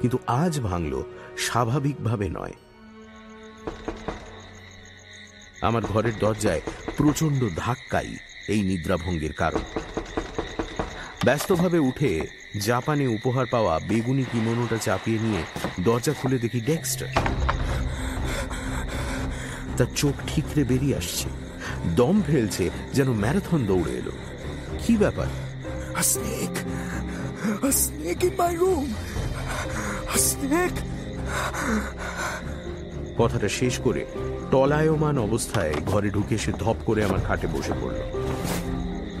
কিন্তু 0.00 0.18
আজ 0.26 0.60
ভাঙল 0.60 1.02
স্বাভাবিকভাবে 1.36 2.28
নয়। 2.28 2.52
আমার 5.62 5.82
ঘরের 5.82 6.12
দরজায় 6.18 6.60
প্রচণ্ড 6.96 7.48
ধাক্কাই 7.56 8.16
এই 8.48 8.62
নিদ্রাভঙ্গের 8.62 9.32
কারণ। 9.32 9.60
ব্যস্তভাবে 11.24 11.78
উঠে 11.78 12.26
জাপানে 12.60 13.06
উপহার 13.06 13.46
পাওয়া 13.46 13.78
বেগুনি 13.78 14.24
কিমনোটা 14.24 14.76
চাপিয়ে 14.76 15.18
নিয়ে 15.18 15.42
দরজা 15.80 16.12
খুলে 16.12 16.38
দেখি 16.38 16.60
ডেক্সটার। 16.60 17.08
তার 19.76 19.86
চোখ 19.96 20.12
ঠিকরে 20.26 20.64
বেরিয়ে 20.64 20.96
আসছে। 20.96 21.28
দম 21.96 22.22
ফেলছে 22.26 22.70
যেন 22.94 23.12
ম্যারাথন 23.12 23.66
দৌড়ে 23.66 23.92
এলো। 23.92 24.10
কি 24.86 24.96
ব্যাপার! 24.96 25.26
A 25.94 25.98
snake! 25.98 26.58
কথাটা 33.18 33.48
শেষ 33.48 33.78
করে 33.78 34.04
টলায়মান 34.50 35.18
অবস্থায় 35.18 35.74
ঘরে 35.86 36.10
ঢুকে 36.10 36.38
সে 36.38 36.52
ধপ 36.52 36.76
করে 36.86 37.04
আমার 37.04 37.20
খাটে 37.20 37.46
বসে 37.46 37.72
পড়ল। 37.80 38.23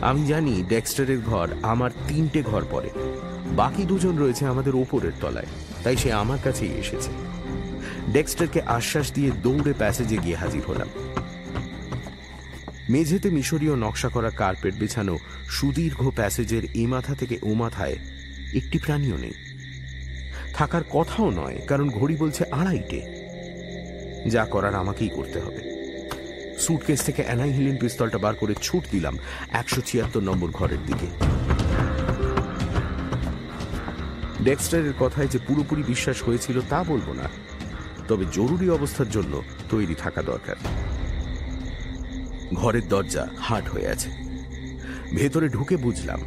আমি 0.00 0.26
জানি 0.26 0.62
ডেক্সটারের 0.68 1.20
ঘর 1.20 1.48
আমার 1.62 1.90
তিনটে 2.08 2.42
ঘর 2.42 2.64
পরে 2.70 2.90
বাকি 3.56 3.82
দুজন 3.82 4.18
রয়েছে 4.18 4.46
আমাদের 4.46 4.74
ওপরের 4.74 5.12
তলায়, 5.20 5.46
তাই 5.84 5.96
সে 5.96 6.12
আমার 6.12 6.38
কাছেই 6.44 6.70
এসেছে। 6.70 7.10
ডেক্সটারকে 8.12 8.60
আশ্বাস 8.60 9.12
দিয়ে 9.12 9.30
দৌড়ে 9.42 9.72
প্যাসেজে 9.72 10.18
গিয়ে 10.18 10.36
হাজির 10.36 10.62
হলাম। 10.68 10.88
মেঝেতে 12.90 13.30
মিশরীয় 13.30 13.76
নকশা 13.76 14.08
করা 14.08 14.30
কার্পেট 14.30 14.74
বিছানো 14.74 15.18
সুদীর্ঘ 15.48 16.08
প্যাসেজের 16.08 16.64
এ 16.74 16.86
মাথা 16.86 17.14
থেকে 17.14 17.38
ও 17.42 17.54
মাথায় 17.54 17.96
একটি 18.54 18.78
প্রাণীও 18.78 19.16
নেই। 19.16 19.32
থাকার 20.54 20.82
কথাও 20.90 21.30
নয়, 21.30 21.58
কারণ 21.66 21.90
ঘড়ি 21.90 22.16
বলছে 22.16 22.44
আড়াইটে। 22.44 23.02
যা 24.30 24.44
করার 24.44 24.74
আমাকেই 24.74 25.08
করতে 25.08 25.40
হবে। 25.40 25.73
সুটকেস 26.58 27.02
থেকে 27.02 27.22
অ্যানাইহিলিন 27.22 27.76
পিস্তলটা 27.76 28.18
বার 28.18 28.34
করে 28.34 28.54
ছুট 28.62 28.84
দিলাম 28.90 29.18
একশো 29.52 29.80
ছিয়াত্তর 29.80 30.20
নম্বর 30.20 30.50
ঘরের 30.50 30.78
দিকে। 30.86 31.06
ডেক্সটারের 34.44 34.92
কথায় 35.00 35.26
যে 35.26 35.38
পুরোপুরি 35.38 35.82
বিশ্বাস 35.82 36.22
হয়েছিল 36.22 36.60
তা 36.68 36.82
বলব 36.82 37.12
না, 37.12 37.28
তবে 38.08 38.24
জরুরি 38.32 38.70
অবস্থার 38.70 39.10
জন্য 39.10 39.42
তৈরি 39.70 39.94
থাকা 39.94 40.22
দরকার। 40.22 40.56
ঘরের 42.54 42.88
দরজা 42.88 43.28
হাট 43.38 43.68
হয়ে 43.68 43.88
আছে। 43.88 44.10
ভেতরে 45.16 45.48
ঢুকে 45.48 45.76
বুঝলাম, 45.76 46.20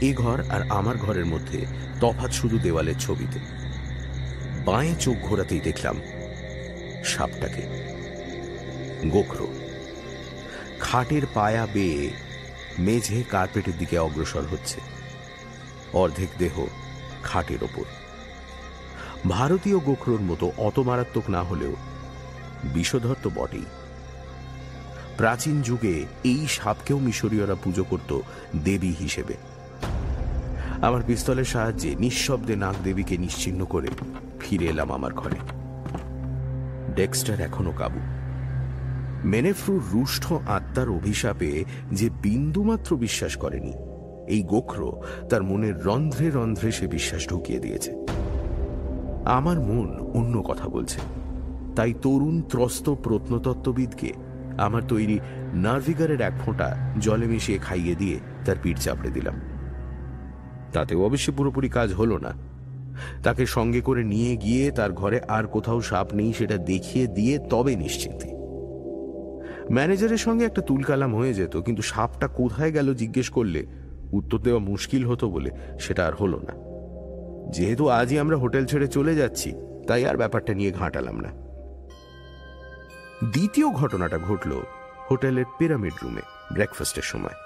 এ 0.00 0.14
ঘর 0.14 0.42
আর 0.50 0.62
আমার 0.70 0.96
ঘরের 0.96 1.26
মধ্যে 1.26 1.66
তফাৎ 2.00 2.32
শুধু 2.32 2.58
দেওয়ালের 2.58 2.94
ছবিতে। 2.98 3.38
বাঁয়ে 4.64 4.94
চোখ 5.00 5.16
ঘোরাতেই 5.22 5.60
দেখলাম 5.60 6.00
সাপটাকে। 7.04 7.62
গোখরো। 9.08 9.61
খাটের 10.82 11.22
পায়া 11.34 11.66
বেয়ে 11.72 12.10
মেঝে 12.78 13.22
কার্পেটের 13.30 13.78
দিকে 13.78 13.98
অগ্রসর 13.98 14.42
হচ্ছে। 14.50 14.80
অর্ধেক 15.92 16.28
দেহ 16.38 16.66
খাটের 17.22 17.64
ওপর। 17.64 17.84
ভারতীয় 19.28 19.78
গোখরোর 19.78 20.20
মতো 20.20 20.52
অত 20.58 20.78
মারাত্মক 20.78 21.30
না 21.30 21.42
হলেও 21.42 21.76
বিষধর 22.64 23.14
তো 23.22 23.30
বটেই। 23.34 23.64
প্রাচীন 25.16 25.62
যুগে 25.62 26.06
এই 26.24 26.46
সাপকেও 26.48 26.98
মিশরীয়রা 26.98 27.54
পুজো 27.54 27.84
করত 27.84 28.20
দেবী 28.64 28.92
হিসেবে। 29.00 29.34
আমার 30.82 31.02
পিস্তলের 31.06 31.44
সাহায্যে 31.44 31.94
নিঃশব্দে 31.94 32.56
নাগ 32.56 32.74
দেবীকে 32.84 33.16
নিশ্চিহ্ন 33.16 33.64
করে 33.64 33.88
ফিরে 34.40 34.66
এলাম 34.66 34.92
আমার 34.92 35.14
ঘরে। 35.14 35.36
ডেক্সটার 36.94 37.40
এখনও 37.40 37.72
কাবু। 37.78 38.21
মেনেফ্রুর 39.24 39.82
রুষ্ঠ 39.92 40.32
আত্মার 40.32 40.88
অভিশাপে 40.88 41.64
যে 41.92 42.10
বিন্দুমাত্র 42.22 42.96
বিশ্বাস 42.96 43.36
করেনি, 43.36 43.72
এই 44.28 44.42
গোখরো 44.42 45.02
তার 45.30 45.42
মনের 45.42 45.84
রন্ধ্রে 45.84 46.30
রন্ধ্রে 46.30 46.72
সে 46.72 46.86
বিশ্বাস 46.86 47.28
ঢুকিয়ে 47.28 47.58
দিয়েছে। 47.58 47.92
আমার 49.24 49.60
মন 49.60 50.12
অন্য 50.14 50.42
কথা 50.42 50.68
বলছে। 50.68 50.98
তাই 51.76 51.94
তরুণ 52.02 52.42
ত্রস্ত 52.42 52.90
প্রত্নতত্ত্ববিদকে 52.90 54.12
আমার 54.58 54.82
তৈরি 54.88 55.20
নার্ভিগারের 55.54 56.20
এক 56.20 56.32
ফোঁটা 56.44 56.94
জলে 56.98 57.26
মিশিয়ে 57.26 57.58
খাইয়ে 57.58 57.94
দিয়ে 57.94 58.20
তার 58.44 58.56
পিঠ 58.62 58.78
চাপড়ে 58.78 59.10
দিলাম। 59.10 59.40
তাতেও 60.72 61.04
অবশ্য 61.04 61.32
পুরোপুরি 61.32 61.68
কাজ 61.68 61.92
হলো 61.92 62.18
না। 62.18 62.32
তাকে 63.22 63.46
সঙ্গে 63.46 63.80
করে 63.80 64.04
নিয়ে 64.04 64.36
গিয়ে 64.36 64.70
তার 64.70 64.92
ঘরে 64.92 65.20
আর 65.28 65.46
কোথাও 65.46 65.80
সাপ 65.80 66.14
নেই 66.14 66.32
সেটা 66.32 66.56
দেখিয়ে 66.56 67.06
দিয়ে 67.06 67.38
তবে 67.38 67.76
নিশ্চিন্তে। 67.76 68.31
ম্যানেজারের 69.72 70.18
সঙ্গে 70.18 70.44
একটা 70.44 70.62
তুলকালাম 70.62 71.14
হয়ে 71.14 71.34
যেত, 71.34 71.56
কিন্তু 71.56 71.82
সাপটা 71.82 72.28
কোথায় 72.28 72.70
গেল 72.70 72.94
জিজ্ঞেস 72.94 73.30
করলে 73.30 73.66
উত্তর 74.12 74.38
দেওয়া 74.38 74.60
মুশকিল 74.60 75.06
হতো 75.06 75.28
বলে 75.30 75.50
সেটা 75.80 76.06
আর 76.06 76.14
হলো 76.14 76.40
না। 76.40 76.54
যেহেতু 77.50 77.88
আজই 77.88 78.18
আমরা 78.18 78.36
হোটেল 78.36 78.64
ছেড়ে 78.66 78.86
চলে 78.86 79.14
যাচ্ছি, 79.14 79.52
তাই 79.86 80.06
আর 80.06 80.16
ব্যাপারটা 80.16 80.54
নিয়ে 80.54 80.70
ঘাঁটালাম 80.70 81.20
না। 81.20 81.30
দ্বিতীয় 83.32 83.68
ঘটনাটা 83.70 84.18
ঘটল 84.18 84.52
হোটেলের 85.10 85.44
পিরামিড 85.58 85.92
রুমে, 86.02 86.22
ব্রেকফাস্টের 86.52 87.02
সময়। 87.02 87.36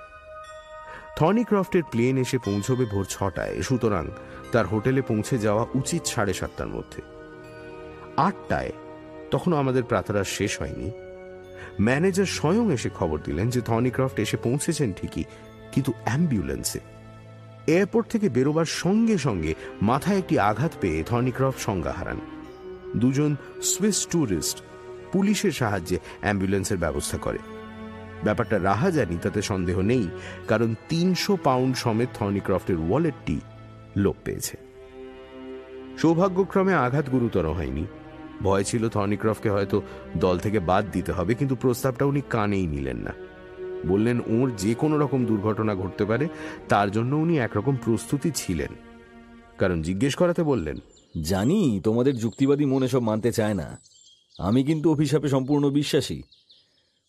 থনিক্রফটের 1.17 1.83
প্লেন 1.91 2.19
এসে 2.19 2.39
পৌঁছবে 2.39 2.85
ভোর 2.85 3.05
ছটায়, 3.05 3.63
সুতরাং 3.63 4.05
তার 4.53 4.67
হোটেলে 4.67 5.03
পৌঁছে 5.03 5.39
যাওয়া 5.39 5.67
উচিত 5.75 6.03
সাড়ে 6.07 6.33
সাতটার 6.33 6.67
মধ্যে। 6.67 7.01
আটটায়, 8.17 8.73
তখনও 9.31 9.57
আমাদের 9.57 9.83
প্রাতরাশ 9.83 10.29
শেষ 10.29 10.61
হয়নি। 10.61 10.91
ম্যানেজার 11.81 12.27
স্বয়ং 12.27 12.73
এসে 12.73 12.91
খবর 12.99 13.19
দিলেন 13.19 13.51
যে 13.51 13.61
থনিক্রফট 13.61 14.19
এসে 14.21 14.37
পৌঁছেছেন 14.37 14.93
ঠিকই, 14.93 15.25
কিন্তু 15.73 15.93
অ্যাম্বুলেন্সে। 16.05 16.81
এয়ারপোর্ট 17.67 18.09
থেকে 18.09 18.29
বেরোবার 18.29 18.65
সঙ্গে 18.65 19.19
সঙ্গে 19.19 19.55
মাথায় 19.83 20.19
একটি 20.19 20.39
আঘাত 20.39 20.73
পেয়ে 20.81 21.03
থনিক্রফট 21.03 21.61
সংজ্ঞা 21.61 21.93
হারান। 21.93 22.21
দুজন 22.97 23.37
সুইস 23.63 24.07
ট্যুরিস্ট 24.07 24.63
পুলিশের 25.13 25.53
সাহায্যে 25.53 25.99
অ্যাম্বুলেন্সের 26.21 26.79
ব্যবস্থা 26.79 27.19
করে। 27.19 27.39
ব্যাপারটা 28.25 28.59
রাহা 28.59 28.91
জানি 28.91 29.17
তাতে 29.23 29.43
সন্দেহ 29.43 29.81
নেই, 29.81 30.09
কারণ 30.49 30.75
তিনশো 30.89 31.37
পাউন্ড 31.45 31.77
সমেত 31.77 32.09
থর্নিক্রফটের 32.15 32.77
ওয়ালেটটি 32.77 33.41
লোপ 33.97 34.17
পেয়েছে। 34.25 34.57
সৌভাগ্যক্রমে 35.99 36.75
আঘাত 36.75 37.11
গুরুতর 37.11 37.47
হয়নি। 37.47 37.87
ভয় 38.43 38.65
ছিল 38.65 38.89
থর্নিক্রফকে 38.89 39.51
হয়তো 39.51 39.83
দল 40.17 40.39
থেকে 40.39 40.61
বাদ 40.61 40.91
দিতে 40.93 41.13
হবে 41.13 41.35
কিন্তু 41.35 41.57
প্রস্তাবটা 41.57 42.05
উনি 42.05 42.23
কানেই 42.31 42.67
নিলেন 42.67 42.97
না। 42.97 43.13
বললেন 43.89 44.21
ওর 44.27 44.57
যে 44.57 44.75
কোনো 44.75 44.99
রকম 44.99 45.27
দুর্ঘটনা 45.27 45.75
ঘটতে 45.75 46.05
পারে 46.05 46.29
তার 46.69 46.91
জন্য 46.91 47.17
উনি 47.17 47.39
একরকম 47.39 47.77
প্রস্তুতি 47.77 48.31
ছিলেন। 48.35 48.75
কারণ 49.59 49.83
জিজ্ঞেস 49.83 50.15
করাতে 50.15 50.43
বললেন 50.43 50.77
জানি 51.23 51.81
তোমাদের 51.85 52.19
যুক্তিবাদী 52.19 52.65
মনে 52.65 52.89
সব 52.89 52.99
মানতে 52.99 53.33
চায় 53.33 53.55
না। 53.55 53.79
আমি 54.39 54.65
কিন্তু 54.65 54.93
অভিশাপে 54.93 55.29
সম্পূর্ণ 55.29 55.71
বিশ্বাসী। 55.71 56.23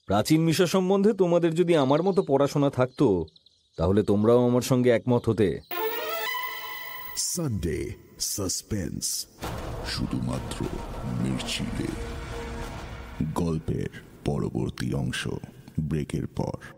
প্রাচীন 0.05 0.41
মিশর 0.41 0.67
সম্বন্ধে 0.67 1.13
তোমাদের 1.13 1.55
যদি 1.55 1.75
আমার 1.75 2.03
মতো 2.03 2.23
পড়াশোনা 2.23 2.69
থাকতো 2.69 3.25
তাহলে 3.77 4.03
তোমরাও 4.03 4.49
আমার 4.49 4.61
সঙ্গে 4.61 4.89
একমত 4.89 5.29
হতে। 5.29 5.59
সানডে 7.15 7.89
সাসপেন্স 8.19 9.25
শুধুমাত্র 9.93 10.57
মির্চিলে 11.21 11.89
গল্পের 13.33 13.91
পরবর্তী 14.25 14.87
অংশ 14.93 15.21
ব্রেকের 15.79 16.27
পর। 16.27 16.76